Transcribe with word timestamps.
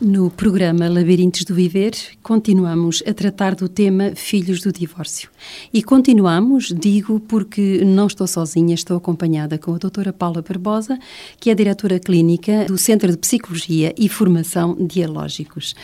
No 0.00 0.30
programa 0.30 0.88
Labirintos 0.88 1.42
do 1.42 1.56
Viver, 1.56 1.90
continuamos 2.22 3.02
a 3.04 3.12
tratar 3.12 3.56
do 3.56 3.68
tema 3.68 4.12
Filhos 4.14 4.60
do 4.60 4.70
Divórcio. 4.70 5.28
E 5.74 5.82
continuamos, 5.82 6.72
digo, 6.72 7.18
porque 7.18 7.82
não 7.84 8.06
estou 8.06 8.28
sozinha, 8.28 8.76
estou 8.76 8.96
acompanhada 8.96 9.58
com 9.58 9.74
a 9.74 9.78
doutora 9.78 10.12
Paula 10.12 10.40
Barbosa, 10.40 10.96
que 11.40 11.50
é 11.50 11.54
diretora 11.54 11.98
clínica 11.98 12.66
do 12.66 12.78
Centro 12.78 13.10
de 13.10 13.18
Psicologia 13.18 13.92
e 13.98 14.08
Formação 14.08 14.76
Dialógicos. 14.86 15.74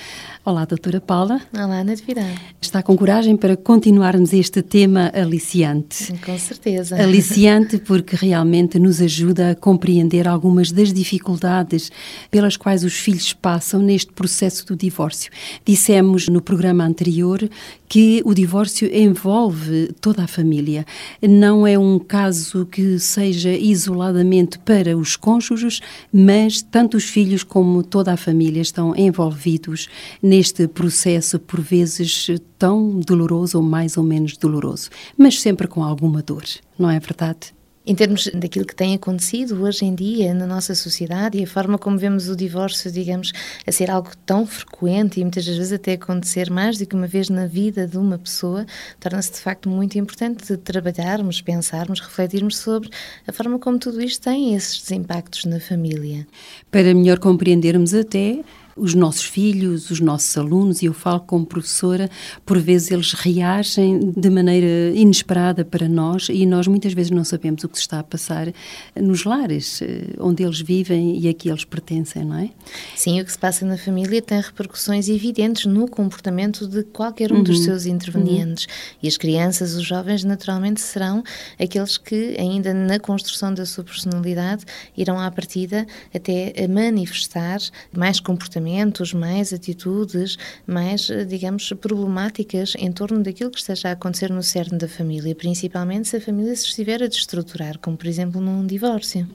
Olá, 0.44 0.64
doutora 0.64 1.00
Paula. 1.00 1.40
Olá, 1.52 1.82
Natividade. 1.82 2.38
Está 2.60 2.84
com 2.84 2.96
coragem 2.96 3.36
para 3.36 3.56
continuarmos 3.56 4.32
este 4.32 4.62
tema 4.62 5.10
aliciante? 5.12 6.12
Com 6.24 6.38
certeza. 6.38 7.02
Aliciante 7.02 7.78
porque 7.78 8.14
realmente 8.14 8.78
nos 8.78 9.00
ajuda 9.00 9.50
a 9.50 9.54
compreender 9.56 10.28
algumas 10.28 10.70
das 10.70 10.92
dificuldades 10.92 11.90
pelas 12.30 12.56
quais 12.56 12.84
os 12.84 12.94
filhos 12.94 13.32
passam 13.32 13.80
neste 13.80 14.03
processo 14.12 14.66
do 14.66 14.76
divórcio. 14.76 15.30
Dissemos 15.64 16.28
no 16.28 16.40
programa 16.40 16.84
anterior 16.84 17.48
que 17.88 18.22
o 18.24 18.34
divórcio 18.34 18.88
envolve 18.94 19.92
toda 20.00 20.24
a 20.24 20.26
família. 20.26 20.84
Não 21.22 21.66
é 21.66 21.78
um 21.78 21.98
caso 21.98 22.66
que 22.66 22.98
seja 22.98 23.50
isoladamente 23.50 24.58
para 24.58 24.96
os 24.96 25.16
cônjuges, 25.16 25.80
mas 26.12 26.60
tanto 26.60 26.96
os 26.96 27.04
filhos 27.04 27.42
como 27.42 27.82
toda 27.82 28.12
a 28.12 28.16
família 28.16 28.60
estão 28.60 28.94
envolvidos 28.96 29.88
neste 30.22 30.66
processo, 30.66 31.38
por 31.38 31.60
vezes 31.60 32.28
tão 32.58 33.00
doloroso 33.00 33.58
ou 33.58 33.64
mais 33.64 33.96
ou 33.96 34.02
menos 34.02 34.36
doloroso, 34.36 34.90
mas 35.16 35.40
sempre 35.40 35.68
com 35.68 35.82
alguma 35.82 36.22
dor, 36.22 36.44
não 36.78 36.90
é 36.90 36.98
verdade? 36.98 37.54
Em 37.86 37.94
termos 37.94 38.28
daquilo 38.28 38.64
que 38.64 38.74
tem 38.74 38.94
acontecido 38.94 39.62
hoje 39.62 39.84
em 39.84 39.94
dia 39.94 40.32
na 40.32 40.46
nossa 40.46 40.74
sociedade 40.74 41.36
e 41.36 41.44
a 41.44 41.46
forma 41.46 41.76
como 41.76 41.98
vemos 41.98 42.30
o 42.30 42.36
divórcio, 42.36 42.90
digamos, 42.90 43.30
a 43.66 43.70
ser 43.70 43.90
algo 43.90 44.08
tão 44.24 44.46
frequente 44.46 45.20
e 45.20 45.22
muitas 45.22 45.44
vezes 45.44 45.70
até 45.70 45.92
acontecer 45.92 46.50
mais 46.50 46.78
do 46.78 46.86
que 46.86 46.94
uma 46.94 47.06
vez 47.06 47.28
na 47.28 47.46
vida 47.46 47.86
de 47.86 47.98
uma 47.98 48.18
pessoa, 48.18 48.64
torna-se 48.98 49.32
de 49.32 49.38
facto 49.38 49.68
muito 49.68 49.98
importante 49.98 50.56
trabalharmos, 50.56 51.42
pensarmos, 51.42 52.00
refletirmos 52.00 52.56
sobre 52.56 52.88
a 53.26 53.32
forma 53.32 53.58
como 53.58 53.78
tudo 53.78 54.00
isto 54.00 54.22
tem 54.22 54.54
esses 54.54 54.90
impactos 54.90 55.44
na 55.44 55.60
família. 55.60 56.26
Para 56.70 56.94
melhor 56.94 57.18
compreendermos 57.18 57.92
até 57.92 58.42
os 58.76 58.94
nossos 58.94 59.24
filhos, 59.24 59.90
os 59.90 60.00
nossos 60.00 60.36
alunos, 60.36 60.82
e 60.82 60.86
eu 60.86 60.92
falo 60.92 61.20
como 61.20 61.46
professora, 61.46 62.10
por 62.44 62.58
vezes 62.58 62.90
eles 62.90 63.12
reagem 63.12 64.12
de 64.16 64.30
maneira 64.30 64.92
inesperada 64.94 65.64
para 65.64 65.88
nós 65.88 66.28
e 66.28 66.44
nós 66.46 66.66
muitas 66.66 66.92
vezes 66.92 67.10
não 67.10 67.24
sabemos 67.24 67.62
o 67.64 67.68
que 67.68 67.76
se 67.76 67.82
está 67.82 68.00
a 68.00 68.02
passar 68.02 68.52
nos 69.00 69.24
lares 69.24 69.80
eh, 69.82 70.14
onde 70.18 70.42
eles 70.42 70.60
vivem 70.60 71.18
e 71.18 71.28
a 71.28 71.34
que 71.34 71.48
eles 71.48 71.64
pertencem, 71.64 72.24
não 72.24 72.38
é? 72.38 72.50
Sim, 72.96 73.20
o 73.20 73.24
que 73.24 73.30
se 73.30 73.38
passa 73.38 73.64
na 73.64 73.78
família 73.78 74.20
tem 74.20 74.40
repercussões 74.40 75.08
evidentes 75.08 75.66
no 75.66 75.88
comportamento 75.88 76.66
de 76.66 76.82
qualquer 76.82 77.32
um 77.32 77.36
uhum. 77.36 77.42
dos 77.42 77.62
seus 77.62 77.86
intervenientes. 77.86 78.64
Uhum. 78.64 78.98
E 79.04 79.08
as 79.08 79.16
crianças, 79.16 79.74
os 79.74 79.84
jovens, 79.84 80.24
naturalmente 80.24 80.80
serão 80.80 81.22
aqueles 81.58 81.96
que, 81.96 82.36
ainda 82.38 82.74
na 82.74 82.98
construção 82.98 83.54
da 83.54 83.64
sua 83.64 83.84
personalidade, 83.84 84.64
irão 84.96 85.18
à 85.18 85.30
partida 85.30 85.86
até 86.12 86.66
manifestar 86.66 87.58
mais 87.92 88.18
comportamentos 88.20 88.63
comportamentos, 88.64 89.12
mais 89.12 89.52
atitudes, 89.52 90.38
mais, 90.66 91.10
eh, 91.10 91.24
digamos, 91.24 91.72
problemáticas 91.80 92.74
em 92.78 92.90
torno 92.90 93.22
daquilo 93.22 93.50
que 93.50 93.58
esteja 93.58 93.90
a 93.90 93.92
acontecer 93.92 94.30
no 94.30 94.42
cerne 94.42 94.78
da 94.78 94.88
família, 94.88 95.34
principalmente 95.34 96.08
se 96.08 96.16
a 96.16 96.20
família 96.20 96.56
se 96.56 96.66
estiver 96.66 97.02
a 97.02 97.06
destruturar, 97.06 97.78
como 97.78 97.96
por 97.96 98.06
exemplo 98.06 98.40
num 98.40 98.66
divórcio. 98.66 99.28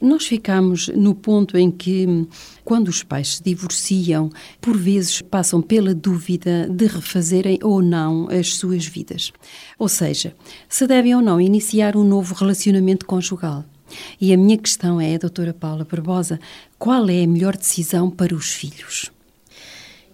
Nós 0.00 0.26
ficamos 0.26 0.88
no 0.88 1.14
ponto 1.14 1.58
em 1.58 1.70
que, 1.70 2.26
quando 2.64 2.88
os 2.88 3.02
pais 3.02 3.36
se 3.36 3.42
divorciam, 3.42 4.30
por 4.60 4.76
vezes 4.76 5.20
passam 5.20 5.60
pela 5.60 5.94
dúvida 5.94 6.68
de 6.68 6.86
refazerem 6.86 7.58
ou 7.62 7.82
não 7.82 8.28
as 8.30 8.54
suas 8.54 8.86
vidas. 8.86 9.32
Ou 9.78 9.88
seja, 9.88 10.34
se 10.68 10.86
devem 10.86 11.14
ou 11.14 11.20
não 11.20 11.40
iniciar 11.40 11.96
um 11.96 12.04
novo 12.04 12.34
relacionamento 12.34 13.04
conjugal. 13.04 13.64
E 14.20 14.32
a 14.32 14.36
minha 14.36 14.56
questão 14.56 15.00
é, 15.00 15.18
doutora 15.18 15.52
Paula 15.52 15.84
Barbosa, 15.84 16.38
qual 16.80 17.10
é 17.10 17.24
a 17.24 17.26
melhor 17.26 17.58
decisão 17.58 18.10
para 18.10 18.34
os 18.34 18.54
filhos? 18.54 19.12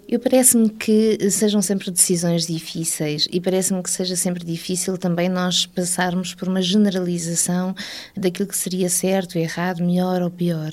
Eu 0.08 0.20
parece-me 0.20 0.68
que 0.68 1.18
sejam 1.32 1.60
sempre 1.60 1.90
decisões 1.90 2.46
difíceis 2.46 3.26
e 3.28 3.40
parece-me 3.40 3.82
que 3.82 3.90
seja 3.90 4.14
sempre 4.14 4.44
difícil 4.44 4.96
também 4.96 5.28
nós 5.28 5.66
passarmos 5.66 6.32
por 6.32 6.46
uma 6.46 6.62
generalização 6.62 7.74
daquilo 8.16 8.48
que 8.48 8.56
seria 8.56 8.88
certo, 8.88 9.36
errado, 9.36 9.82
melhor 9.82 10.22
ou 10.22 10.30
pior. 10.30 10.70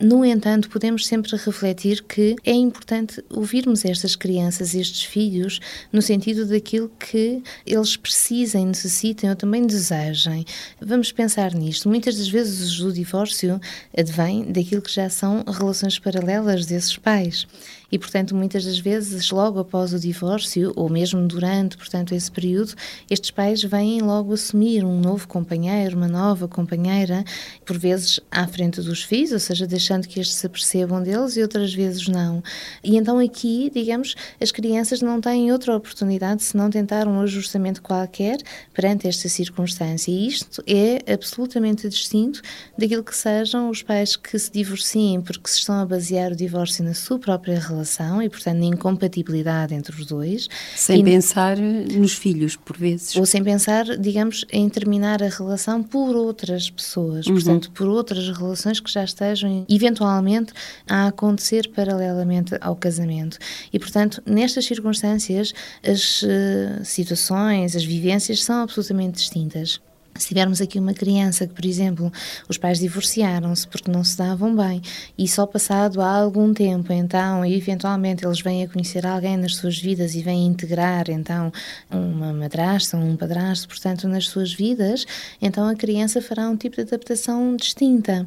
No 0.00 0.24
entanto, 0.24 0.70
podemos 0.70 1.04
sempre 1.04 1.34
refletir 1.36 2.04
que 2.04 2.36
é 2.44 2.52
importante 2.52 3.20
ouvirmos 3.28 3.84
estas 3.84 4.14
crianças, 4.14 4.72
estes 4.72 5.02
filhos, 5.02 5.58
no 5.92 6.00
sentido 6.00 6.46
daquilo 6.46 6.88
que 6.96 7.42
eles 7.66 7.96
precisem, 7.96 8.66
necessitem 8.66 9.30
ou 9.30 9.34
também 9.34 9.66
desejem. 9.66 10.44
Vamos 10.80 11.10
pensar 11.10 11.52
nisto. 11.54 11.88
Muitas 11.88 12.16
das 12.16 12.28
vezes 12.28 12.78
o 12.78 12.92
divórcio 12.92 13.60
advém 13.98 14.44
daquilo 14.44 14.80
que 14.80 14.94
já 14.94 15.10
são 15.10 15.44
relações 15.44 15.98
paralelas 15.98 16.66
desses 16.66 16.96
pais 16.96 17.48
e, 17.90 17.98
portanto, 17.98 18.34
muitas 18.34 18.64
das 18.64 18.78
vezes, 18.78 19.30
logo 19.30 19.60
após 19.60 19.92
o 19.92 19.98
divórcio, 19.98 20.72
ou 20.74 20.88
mesmo 20.88 21.26
durante, 21.26 21.76
portanto, 21.76 22.14
esse 22.14 22.30
período, 22.30 22.74
estes 23.08 23.30
pais 23.30 23.62
vêm 23.62 24.00
logo 24.00 24.32
assumir 24.32 24.84
um 24.84 25.00
novo 25.00 25.28
companheiro, 25.28 25.96
uma 25.96 26.08
nova 26.08 26.48
companheira, 26.48 27.24
por 27.64 27.78
vezes 27.78 28.18
à 28.30 28.46
frente 28.46 28.80
dos 28.80 29.02
filhos, 29.02 29.32
ou 29.32 29.38
seja, 29.38 29.66
deixando 29.66 30.08
que 30.08 30.18
estes 30.18 30.36
se 30.36 30.46
apercebam 30.46 31.02
deles 31.02 31.36
e 31.36 31.42
outras 31.42 31.72
vezes 31.72 32.08
não. 32.08 32.42
E 32.82 32.96
então 32.96 33.18
aqui, 33.18 33.70
digamos, 33.72 34.14
as 34.40 34.50
crianças 34.50 35.00
não 35.00 35.20
têm 35.20 35.52
outra 35.52 35.76
oportunidade 35.76 36.42
se 36.42 36.56
não 36.56 36.68
tentar 36.68 37.06
um 37.06 37.20
ajustamento 37.20 37.82
qualquer 37.82 38.38
perante 38.74 39.06
esta 39.06 39.28
circunstância. 39.28 40.10
E 40.10 40.26
isto 40.26 40.62
é 40.66 41.12
absolutamente 41.12 41.88
distinto 41.88 42.42
daquilo 42.76 43.04
que 43.04 43.14
sejam 43.16 43.70
os 43.70 43.82
pais 43.82 44.16
que 44.16 44.38
se 44.38 44.50
divorciem 44.50 45.20
porque 45.20 45.48
se 45.48 45.58
estão 45.58 45.76
a 45.76 45.86
basear 45.86 46.32
o 46.32 46.36
divórcio 46.36 46.84
na 46.84 46.94
sua 46.94 47.18
própria 47.18 47.58
relação 47.58 47.75
relação 47.76 48.22
e, 48.22 48.28
portanto, 48.28 48.58
na 48.58 48.66
incompatibilidade 48.66 49.74
entre 49.74 49.94
os 49.94 50.06
dois. 50.06 50.48
Sem 50.74 51.00
e, 51.00 51.04
pensar 51.04 51.56
nos 51.58 52.14
filhos, 52.14 52.56
por 52.56 52.76
vezes. 52.76 53.14
Ou 53.16 53.26
sem 53.26 53.44
pensar, 53.44 53.84
digamos, 53.96 54.44
em 54.50 54.68
terminar 54.68 55.22
a 55.22 55.28
relação 55.28 55.82
por 55.82 56.16
outras 56.16 56.70
pessoas, 56.70 57.26
uhum. 57.26 57.34
portanto, 57.34 57.70
por 57.72 57.86
outras 57.88 58.28
relações 58.36 58.80
que 58.80 58.90
já 58.90 59.04
estejam 59.04 59.64
eventualmente 59.68 60.52
a 60.88 61.08
acontecer 61.08 61.70
paralelamente 61.74 62.56
ao 62.60 62.74
casamento. 62.74 63.38
E, 63.72 63.78
portanto, 63.78 64.22
nestas 64.26 64.64
circunstâncias, 64.64 65.52
as 65.86 66.22
uh, 66.22 66.84
situações, 66.84 67.76
as 67.76 67.84
vivências 67.84 68.42
são 68.42 68.62
absolutamente 68.62 69.18
distintas. 69.18 69.80
Se 70.18 70.28
tivermos 70.28 70.60
aqui 70.60 70.78
uma 70.78 70.94
criança 70.94 71.46
que, 71.46 71.54
por 71.54 71.64
exemplo, 71.64 72.12
os 72.48 72.58
pais 72.58 72.78
divorciaram-se 72.78 73.66
porque 73.68 73.90
não 73.90 74.02
se 74.02 74.16
davam 74.16 74.54
bem 74.54 74.80
e 75.16 75.28
só 75.28 75.46
passado 75.46 76.00
há 76.00 76.16
algum 76.16 76.52
tempo, 76.52 76.92
então, 76.92 77.44
eventualmente 77.44 78.24
eles 78.24 78.40
vêm 78.40 78.64
a 78.64 78.68
conhecer 78.68 79.06
alguém 79.06 79.36
nas 79.36 79.56
suas 79.56 79.78
vidas 79.78 80.14
e 80.14 80.22
vêm 80.22 80.46
integrar, 80.46 81.10
então, 81.10 81.52
uma 81.90 82.32
madrasta, 82.32 82.96
um 82.96 83.16
padrasto, 83.16 83.68
portanto, 83.68 84.08
nas 84.08 84.26
suas 84.28 84.52
vidas, 84.52 85.04
então 85.40 85.68
a 85.68 85.74
criança 85.74 86.20
fará 86.20 86.48
um 86.48 86.56
tipo 86.56 86.76
de 86.76 86.82
adaptação 86.82 87.56
distinta. 87.56 88.26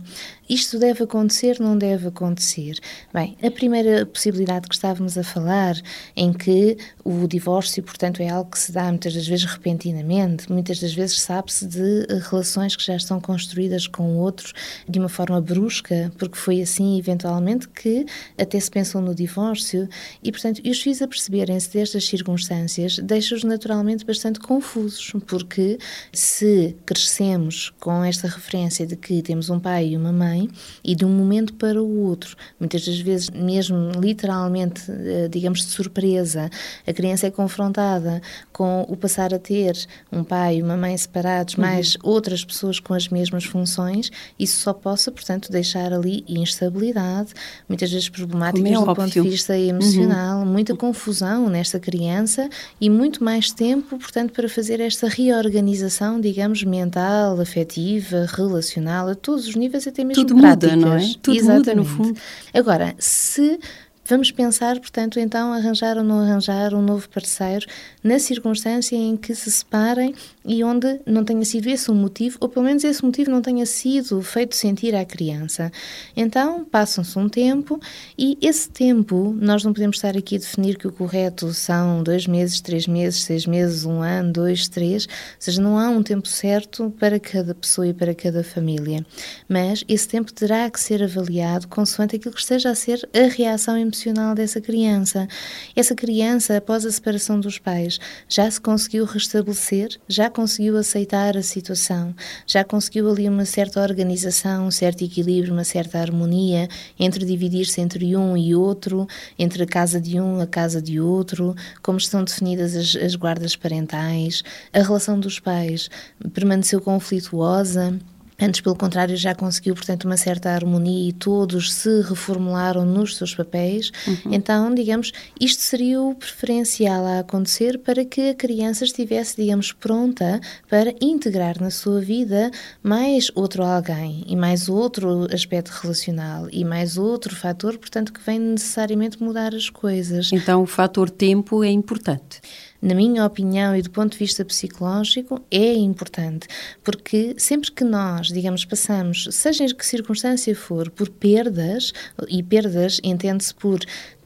Isto 0.49 0.79
deve 0.79 1.03
acontecer, 1.03 1.59
não 1.59 1.77
deve 1.77 2.07
acontecer? 2.07 2.79
Bem, 3.13 3.37
a 3.43 3.51
primeira 3.51 4.05
possibilidade 4.05 4.67
que 4.67 4.73
estávamos 4.73 5.15
a 5.15 5.23
falar, 5.23 5.75
em 6.15 6.33
que 6.33 6.75
o 7.03 7.27
divórcio, 7.27 7.83
portanto, 7.83 8.21
é 8.21 8.29
algo 8.29 8.49
que 8.49 8.57
se 8.57 8.71
dá 8.71 8.85
muitas 8.85 9.13
das 9.13 9.27
vezes 9.27 9.45
repentinamente, 9.45 10.51
muitas 10.51 10.79
das 10.79 10.93
vezes 10.93 11.19
sabe-se 11.21 11.67
de 11.67 11.78
de 11.79 12.05
eh, 12.09 12.19
relações 12.29 12.75
que 12.75 12.85
já 12.85 12.95
estão 12.95 13.19
construídas 13.21 13.87
com 13.87 14.17
outros 14.17 14.53
de 14.87 14.99
uma 14.99 15.09
forma 15.09 15.39
brusca, 15.39 16.11
porque 16.17 16.37
foi 16.37 16.61
assim, 16.61 16.99
eventualmente, 16.99 17.67
que 17.69 18.05
até 18.37 18.59
se 18.59 18.69
pensou 18.69 19.01
no 19.01 19.15
divórcio. 19.15 19.87
E, 20.23 20.31
portanto, 20.31 20.61
os 20.65 20.81
fiz 20.81 21.01
a 21.01 21.07
perceberem-se 21.07 21.71
destas 21.71 22.05
circunstâncias, 22.05 22.99
deixa-os 22.99 23.43
naturalmente 23.43 24.05
bastante 24.05 24.39
confusos, 24.39 25.13
porque 25.25 25.77
se 26.11 26.75
crescemos 26.85 27.71
com 27.79 28.03
esta 28.03 28.27
referência 28.27 28.85
de 28.85 28.95
que 28.95 29.21
temos 29.21 29.49
um 29.49 29.59
pai 29.59 29.89
e 29.89 29.97
uma 29.97 30.11
mãe, 30.11 30.49
e 30.83 30.95
de 30.95 31.05
um 31.05 31.09
momento 31.09 31.53
para 31.53 31.81
o 31.81 32.01
outro, 32.01 32.35
muitas 32.59 32.85
das 32.85 32.99
vezes, 32.99 33.29
mesmo 33.29 33.91
literalmente, 33.99 34.83
eh, 34.89 35.27
digamos, 35.29 35.65
de 35.65 35.71
surpresa, 35.71 36.49
a 36.85 36.93
criança 36.93 37.27
é 37.27 37.31
confrontada 37.31 38.21
com 38.51 38.85
o 38.89 38.97
passar 38.97 39.33
a 39.33 39.39
ter 39.39 39.75
um 40.11 40.23
pai 40.23 40.57
e 40.57 40.63
uma 40.63 40.75
mãe 40.75 40.97
separados, 40.97 41.55
mais 41.71 41.97
outras 42.03 42.43
pessoas 42.43 42.79
com 42.79 42.93
as 42.93 43.07
mesmas 43.07 43.45
funções, 43.45 44.11
isso 44.37 44.61
só 44.61 44.73
possa, 44.73 45.11
portanto, 45.11 45.51
deixar 45.51 45.93
ali 45.93 46.23
instabilidade, 46.27 47.33
muitas 47.67 47.91
vezes 47.91 48.09
problemáticas 48.09 48.71
é 48.71 48.75
do 48.75 48.85
ponto 48.85 49.09
de 49.09 49.21
vista 49.21 49.57
emocional, 49.57 50.39
uhum. 50.39 50.45
muita 50.45 50.75
confusão 50.75 51.49
nesta 51.49 51.79
criança 51.79 52.49
e 52.79 52.89
muito 52.89 53.23
mais 53.23 53.51
tempo, 53.51 53.97
portanto, 53.97 54.33
para 54.33 54.49
fazer 54.49 54.79
esta 54.79 55.07
reorganização, 55.07 56.19
digamos, 56.19 56.63
mental, 56.63 57.39
afetiva, 57.39 58.27
relacional, 58.29 59.09
a 59.09 59.15
todos 59.15 59.47
os 59.47 59.55
níveis, 59.55 59.87
até 59.87 60.03
mesmo 60.03 60.25
Tudo 60.25 60.39
práticas. 60.39 60.75
muda, 60.75 60.85
não 60.85 60.97
é? 60.97 61.13
Tudo 61.21 61.37
Exatamente. 61.37 61.69
muda, 61.69 61.75
no 61.75 61.85
fundo. 61.85 62.19
Agora, 62.53 62.95
se 62.97 63.59
Vamos 64.09 64.31
pensar, 64.31 64.79
portanto, 64.79 65.19
então, 65.19 65.53
arranjar 65.53 65.95
ou 65.95 66.03
não 66.03 66.21
arranjar 66.21 66.73
um 66.73 66.81
novo 66.81 67.07
parceiro 67.07 67.67
na 68.03 68.17
circunstância 68.17 68.95
em 68.95 69.15
que 69.15 69.35
se 69.35 69.51
separem 69.51 70.15
e 70.43 70.63
onde 70.63 70.99
não 71.05 71.23
tenha 71.23 71.45
sido 71.45 71.67
esse 71.67 71.91
o 71.91 71.93
motivo, 71.93 72.35
ou 72.41 72.49
pelo 72.49 72.65
menos 72.65 72.83
esse 72.83 73.05
motivo 73.05 73.29
não 73.29 73.39
tenha 73.39 73.67
sido 73.67 74.19
feito 74.23 74.55
sentir 74.55 74.95
à 74.95 75.05
criança. 75.05 75.71
Então, 76.17 76.65
passam-se 76.65 77.19
um 77.19 77.29
tempo 77.29 77.79
e 78.17 78.35
esse 78.41 78.67
tempo, 78.67 79.37
nós 79.39 79.63
não 79.63 79.73
podemos 79.73 79.97
estar 79.97 80.17
aqui 80.17 80.37
a 80.37 80.39
definir 80.39 80.79
que 80.79 80.87
o 80.87 80.91
correto 80.91 81.53
são 81.53 82.01
dois 82.01 82.25
meses, 82.25 82.59
três 82.61 82.87
meses, 82.87 83.21
seis 83.21 83.45
meses, 83.45 83.85
um 83.85 84.01
ano, 84.01 84.33
dois, 84.33 84.67
três, 84.67 85.05
ou 85.05 85.11
seja, 85.37 85.61
não 85.61 85.77
há 85.77 85.87
um 85.87 86.01
tempo 86.01 86.27
certo 86.27 86.91
para 86.99 87.19
cada 87.19 87.53
pessoa 87.53 87.87
e 87.87 87.93
para 87.93 88.15
cada 88.15 88.43
família. 88.43 89.05
Mas 89.47 89.83
esse 89.87 90.07
tempo 90.07 90.33
terá 90.33 90.67
que 90.67 90.79
ser 90.79 91.03
avaliado 91.03 91.67
consoante 91.67 92.15
aquilo 92.15 92.33
que 92.33 92.41
esteja 92.41 92.71
a 92.71 92.75
ser 92.75 93.07
a 93.13 93.27
reação 93.27 93.77
emocional 93.77 93.98
emocional 93.99 94.33
dessa 94.33 94.61
criança. 94.61 95.27
Essa 95.75 95.93
criança, 95.93 96.57
após 96.57 96.85
a 96.85 96.91
separação 96.91 97.39
dos 97.39 97.59
pais, 97.59 97.99
já 98.27 98.49
se 98.49 98.59
conseguiu 98.59 99.05
restabelecer, 99.05 99.99
já 100.07 100.29
conseguiu 100.29 100.77
aceitar 100.77 101.35
a 101.35 101.43
situação, 101.43 102.15
já 102.47 102.63
conseguiu 102.63 103.09
ali 103.09 103.27
uma 103.27 103.45
certa 103.45 103.81
organização, 103.81 104.67
um 104.67 104.71
certo 104.71 105.03
equilíbrio, 105.03 105.53
uma 105.53 105.63
certa 105.63 105.99
harmonia 105.99 106.67
entre 106.97 107.25
dividir-se 107.25 107.81
entre 107.81 108.15
um 108.15 108.37
e 108.37 108.55
outro, 108.55 109.05
entre 109.37 109.63
a 109.63 109.67
casa 109.67 109.99
de 109.99 110.19
um, 110.19 110.39
a 110.39 110.47
casa 110.47 110.81
de 110.81 110.99
outro, 110.99 111.53
como 111.81 111.97
estão 111.97 112.23
definidas 112.23 112.75
as, 112.75 112.95
as 112.95 113.15
guardas 113.15 113.55
parentais, 113.55 114.43
a 114.71 114.79
relação 114.81 115.19
dos 115.19 115.39
pais 115.39 115.89
permaneceu 116.33 116.79
conflituosa. 116.79 117.99
Antes, 118.41 118.61
pelo 118.61 118.75
contrário, 118.75 119.15
já 119.17 119.35
conseguiu, 119.35 119.75
portanto, 119.75 120.05
uma 120.05 120.17
certa 120.17 120.49
harmonia 120.49 121.09
e 121.09 121.13
todos 121.13 121.73
se 121.73 122.01
reformularam 122.01 122.85
nos 122.85 123.17
seus 123.17 123.35
papéis. 123.35 123.91
Uhum. 124.07 124.33
Então, 124.33 124.73
digamos, 124.73 125.11
isto 125.39 125.61
seria 125.61 126.01
o 126.01 126.15
preferencial 126.15 127.05
a 127.05 127.19
acontecer 127.19 127.79
para 127.79 128.05
que 128.05 128.29
a 128.29 128.33
criança 128.35 128.85
estivesse, 128.85 129.35
digamos, 129.35 129.71
pronta 129.71 130.39
para 130.69 130.93
integrar 131.01 131.59
na 131.59 131.69
sua 131.69 131.99
vida 131.99 132.49
mais 132.81 133.29
outro 133.35 133.63
alguém 133.63 134.23
e 134.27 134.35
mais 134.35 134.69
outro 134.69 135.27
aspecto 135.33 135.69
relacional 135.81 136.47
e 136.51 136.63
mais 136.63 136.97
outro 136.97 137.35
fator, 137.35 137.77
portanto, 137.77 138.13
que 138.13 138.21
vem 138.21 138.39
necessariamente 138.39 139.21
mudar 139.21 139.53
as 139.53 139.69
coisas. 139.69 140.31
Então, 140.31 140.61
o 140.61 140.65
fator 140.65 141.09
tempo 141.09 141.63
é 141.63 141.69
importante 141.69 142.41
na 142.81 142.95
minha 142.95 143.25
opinião 143.25 143.75
e 143.75 143.81
do 143.81 143.89
ponto 143.89 144.13
de 144.13 144.17
vista 144.17 144.45
psicológico, 144.45 145.41
é 145.51 145.73
importante, 145.73 146.47
porque 146.83 147.35
sempre 147.37 147.71
que 147.71 147.83
nós, 147.83 148.27
digamos, 148.27 148.65
passamos, 148.65 149.27
seja 149.31 149.65
em 149.65 149.75
que 149.75 149.85
circunstância 149.85 150.55
for, 150.55 150.89
por 150.89 151.09
perdas, 151.09 151.93
e 152.27 152.41
perdas 152.41 152.99
entende-se 153.03 153.53
por 153.53 153.79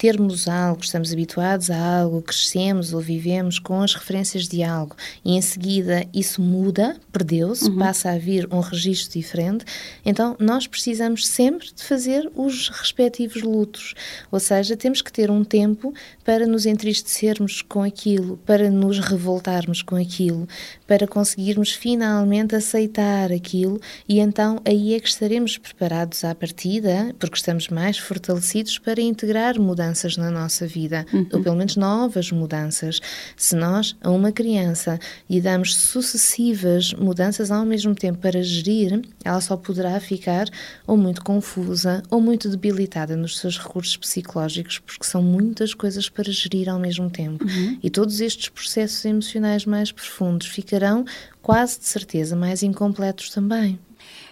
termos 0.03 0.49
algo, 0.49 0.83
estamos 0.83 1.13
habituados 1.13 1.71
a 1.71 1.99
algo, 1.99 2.21
crescemos 2.21 2.93
ou 2.93 2.99
vivemos 2.99 3.57
com 3.57 3.81
as 3.81 3.93
referências 3.93 4.49
de 4.49 4.61
algo 4.61 4.97
e 5.23 5.37
em 5.37 5.41
seguida 5.41 6.05
isso 6.13 6.41
muda, 6.41 6.97
perdeu-se, 7.09 7.69
uhum. 7.69 7.77
passa 7.77 8.11
a 8.11 8.17
vir 8.17 8.45
um 8.51 8.59
registro 8.59 9.17
diferente, 9.17 9.63
então 10.05 10.35
nós 10.37 10.67
precisamos 10.67 11.25
sempre 11.25 11.69
de 11.73 11.81
fazer 11.85 12.29
os 12.35 12.67
respectivos 12.67 13.41
lutos. 13.43 13.93
Ou 14.29 14.41
seja, 14.41 14.75
temos 14.75 15.01
que 15.01 15.09
ter 15.09 15.31
um 15.31 15.41
tempo 15.41 15.93
para 16.25 16.45
nos 16.45 16.65
entristecermos 16.65 17.61
com 17.61 17.81
aquilo, 17.81 18.35
para 18.45 18.69
nos 18.69 18.99
revoltarmos 18.99 19.81
com 19.81 19.95
aquilo, 19.95 20.49
para 20.93 21.07
conseguirmos 21.07 21.71
finalmente 21.71 22.55
aceitar 22.55 23.31
aquilo 23.31 23.81
e 24.07 24.19
então 24.19 24.61
aí 24.63 24.93
é 24.93 24.99
que 24.99 25.09
estaremos 25.09 25.57
preparados 25.57 26.23
à 26.23 26.35
partida, 26.35 27.15
porque 27.17 27.35
estamos 27.35 27.67
mais 27.69 27.97
fortalecidos 27.97 28.77
para 28.77 29.01
integrar 29.01 29.59
mudanças 29.59 30.17
na 30.17 30.29
nossa 30.29 30.67
vida, 30.67 31.03
uhum. 31.11 31.25
ou 31.33 31.41
pelo 31.41 31.55
menos 31.55 31.75
novas 31.77 32.31
mudanças. 32.31 32.99
Se 33.35 33.55
nós, 33.55 33.95
a 34.03 34.11
uma 34.11 34.31
criança, 34.31 34.99
lhe 35.27 35.41
damos 35.41 35.75
sucessivas 35.75 36.93
mudanças 36.93 37.49
ao 37.49 37.65
mesmo 37.65 37.95
tempo 37.95 38.19
para 38.19 38.43
gerir, 38.43 39.01
ela 39.25 39.41
só 39.41 39.57
poderá 39.57 39.99
ficar 39.99 40.45
ou 40.85 40.95
muito 40.95 41.23
confusa 41.23 42.03
ou 42.11 42.21
muito 42.21 42.47
debilitada 42.47 43.17
nos 43.17 43.39
seus 43.39 43.57
recursos 43.57 43.97
psicológicos, 43.97 44.77
porque 44.77 45.05
são 45.05 45.23
muitas 45.23 45.73
coisas 45.73 46.07
para 46.07 46.31
gerir 46.31 46.69
ao 46.69 46.77
mesmo 46.77 47.09
tempo. 47.09 47.43
Uhum. 47.43 47.79
E 47.81 47.89
todos 47.89 48.21
estes 48.21 48.47
processos 48.49 49.03
emocionais 49.05 49.65
mais 49.65 49.91
profundos 49.91 50.45
ficarão 50.45 50.82
quase 51.41 51.79
de 51.79 51.85
certeza 51.85 52.35
mais 52.35 52.63
incompletos 52.63 53.29
também. 53.29 53.79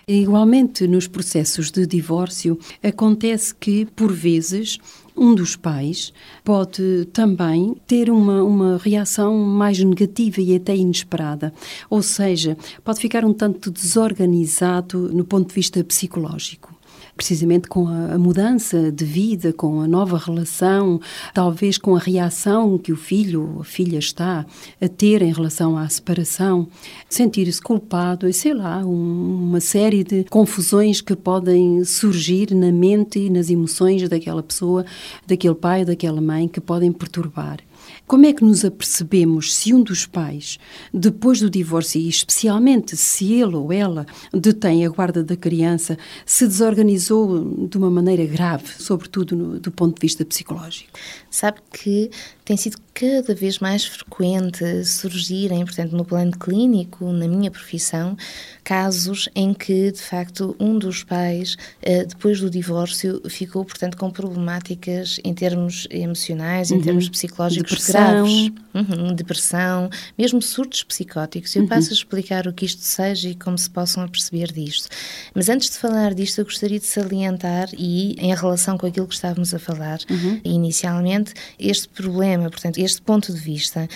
Igualmente, 0.08 0.88
nos 0.88 1.08
processos 1.08 1.72
de 1.72 1.86
divórcio, 1.86 2.60
acontece 2.84 3.54
que, 3.56 3.86
por 3.86 4.12
vezes, 4.12 4.78
um 5.16 5.36
dos 5.36 5.56
pais 5.56 6.12
pode 6.44 7.08
também 7.14 7.76
ter 7.86 8.10
uma, 8.10 8.44
uma 8.44 8.78
reação 8.78 9.38
mais 9.38 9.80
negativa 9.80 10.42
e 10.42 10.56
até 10.56 10.76
inesperada. 10.76 11.54
Ou 11.90 12.02
seja, 12.02 12.58
pode 12.84 13.00
ficar 13.00 13.24
um 13.24 13.34
tanto 13.34 13.70
desorganizado 13.70 15.14
no 15.14 15.24
ponto 15.24 15.50
de 15.50 15.56
vista 15.56 15.84
psicológico 15.84 16.81
precisamente 17.16 17.68
com 17.68 17.88
a, 17.88 18.18
mudança 18.18 18.92
de 18.92 19.06
vida, 19.06 19.54
com 19.54 19.82
a 19.82 19.88
nova 19.88 20.18
relação, 20.18 21.00
talvez 21.34 21.78
com 21.78 21.96
a 21.96 22.00
reação 22.00 22.78
que 22.78 22.92
o 22.92 22.96
filho 22.96 23.54
ou 23.56 23.62
a 23.62 23.64
filha 23.64 23.98
está 23.98 24.46
a 24.82 24.88
ter 24.88 25.22
em 25.22 25.32
relação 25.32 25.78
à 25.78 25.88
separação, 25.90 26.68
sentir-se 27.10 27.62
culpado 27.62 28.28
e 28.28 28.34
sei 28.34 28.54
lá, 28.54 28.80
um, 28.80 29.50
uma 29.50 29.60
série 29.60 30.04
de 30.04 30.24
confusões 30.26 31.02
que 31.02 31.16
podem 31.16 31.84
surgir 31.84 32.54
na 32.54 32.72
mente 32.72 33.20
e 33.20 33.30
nas 33.30 33.50
emoções 33.50 34.08
daquela 34.08 34.44
pessoa, 34.44 34.86
daquele 35.26 35.56
pai, 35.56 35.86
daquela 35.86 36.22
mãe, 36.22 36.48
que 36.48 36.60
podem 36.60 36.92
perturbar. 36.92 37.60
Como 38.08 38.26
é 38.26 38.34
que 38.34 38.44
nos 38.44 38.66
apercebemos 38.66 39.56
se 39.56 39.74
um 39.74 39.82
dos 39.82 40.06
pais, 40.06 40.58
depois 40.94 41.40
do 41.40 41.50
divórcio, 41.50 42.00
e 42.00 42.10
especialmente 42.10 42.98
se 42.98 43.34
ele 43.34 43.56
ou 43.56 43.72
ela 43.72 44.06
detém 44.34 44.86
a 44.86 44.90
guarda 44.90 45.24
da 45.24 45.36
criança, 45.36 45.98
se 46.26 46.48
desorganizou 46.48 47.68
de 47.68 47.78
uma 47.78 47.90
maneira 47.90 48.26
grave, 48.26 48.68
sobretudo 48.80 49.36
no, 49.36 49.60
do 49.60 49.72
ponto 49.72 49.96
de 49.96 50.02
vista 50.02 50.26
psicológico? 50.26 50.92
Sabe 51.30 51.60
que 51.72 52.10
tem 52.44 52.58
sido 52.58 52.78
cada 52.94 53.34
vez 53.34 53.60
mais 53.60 53.86
frequente 53.86 54.84
surgirem, 54.84 55.64
portanto, 55.64 55.96
no 55.96 56.04
plano 56.04 56.32
clínico, 56.38 57.12
na 57.12 57.28
minha 57.28 57.50
profissão, 57.50 58.18
casos 58.64 59.28
em 59.36 59.54
que, 59.54 59.92
de 59.92 60.02
facto, 60.02 60.56
um 60.60 60.78
dos 60.78 61.04
pais, 61.04 61.58
eh, 61.82 62.06
depois 62.06 62.40
do 62.40 62.50
divórcio, 62.50 63.22
ficou, 63.30 63.66
portanto, 63.66 63.98
com 63.98 64.10
problemáticas 64.12 65.20
em 65.24 65.34
termos 65.34 65.88
emocionais, 65.90 66.72
em 66.72 66.76
uhum. 66.76 66.82
termos 66.82 67.10
psicológicos 67.10 67.72
depressão. 67.72 68.24
graves. 68.24 68.52
Uhum, 68.74 69.14
depressão, 69.14 69.90
mesmo 70.18 70.42
surtos 70.42 70.84
psicóticos. 70.84 71.54
Eu 71.56 71.64
uhum. 71.64 71.68
passo 71.68 71.90
a 71.90 71.94
explicar 71.94 72.48
o 72.48 72.54
que 72.54 72.66
isto 72.66 72.82
seja 72.82 73.30
e 73.30 73.36
como 73.36 73.58
se 73.58 73.70
possam 73.70 74.08
perceber 74.08 74.52
disto. 74.52 74.88
Mas 75.36 75.50
antes 75.50 75.70
de 75.70 75.78
falar 75.78 76.14
disto, 76.14 76.40
eu 76.40 76.46
gostaria 76.46 76.80
de 76.80 76.86
salientar, 76.86 77.70
e 77.78 78.16
em 78.18 78.34
relação 78.34 78.78
com 78.78 78.86
aquilo 78.86 79.08
que 79.08 79.14
estávamos 79.14 79.54
a 79.54 79.60
falar 79.60 80.00
uhum. 80.10 80.40
inicialmente, 80.44 81.34
este 81.60 81.90
problema, 81.90 82.50
portanto, 82.50 82.78
este 82.78 83.02
ponto 83.02 83.34
de 83.34 83.40
vista, 83.40 83.88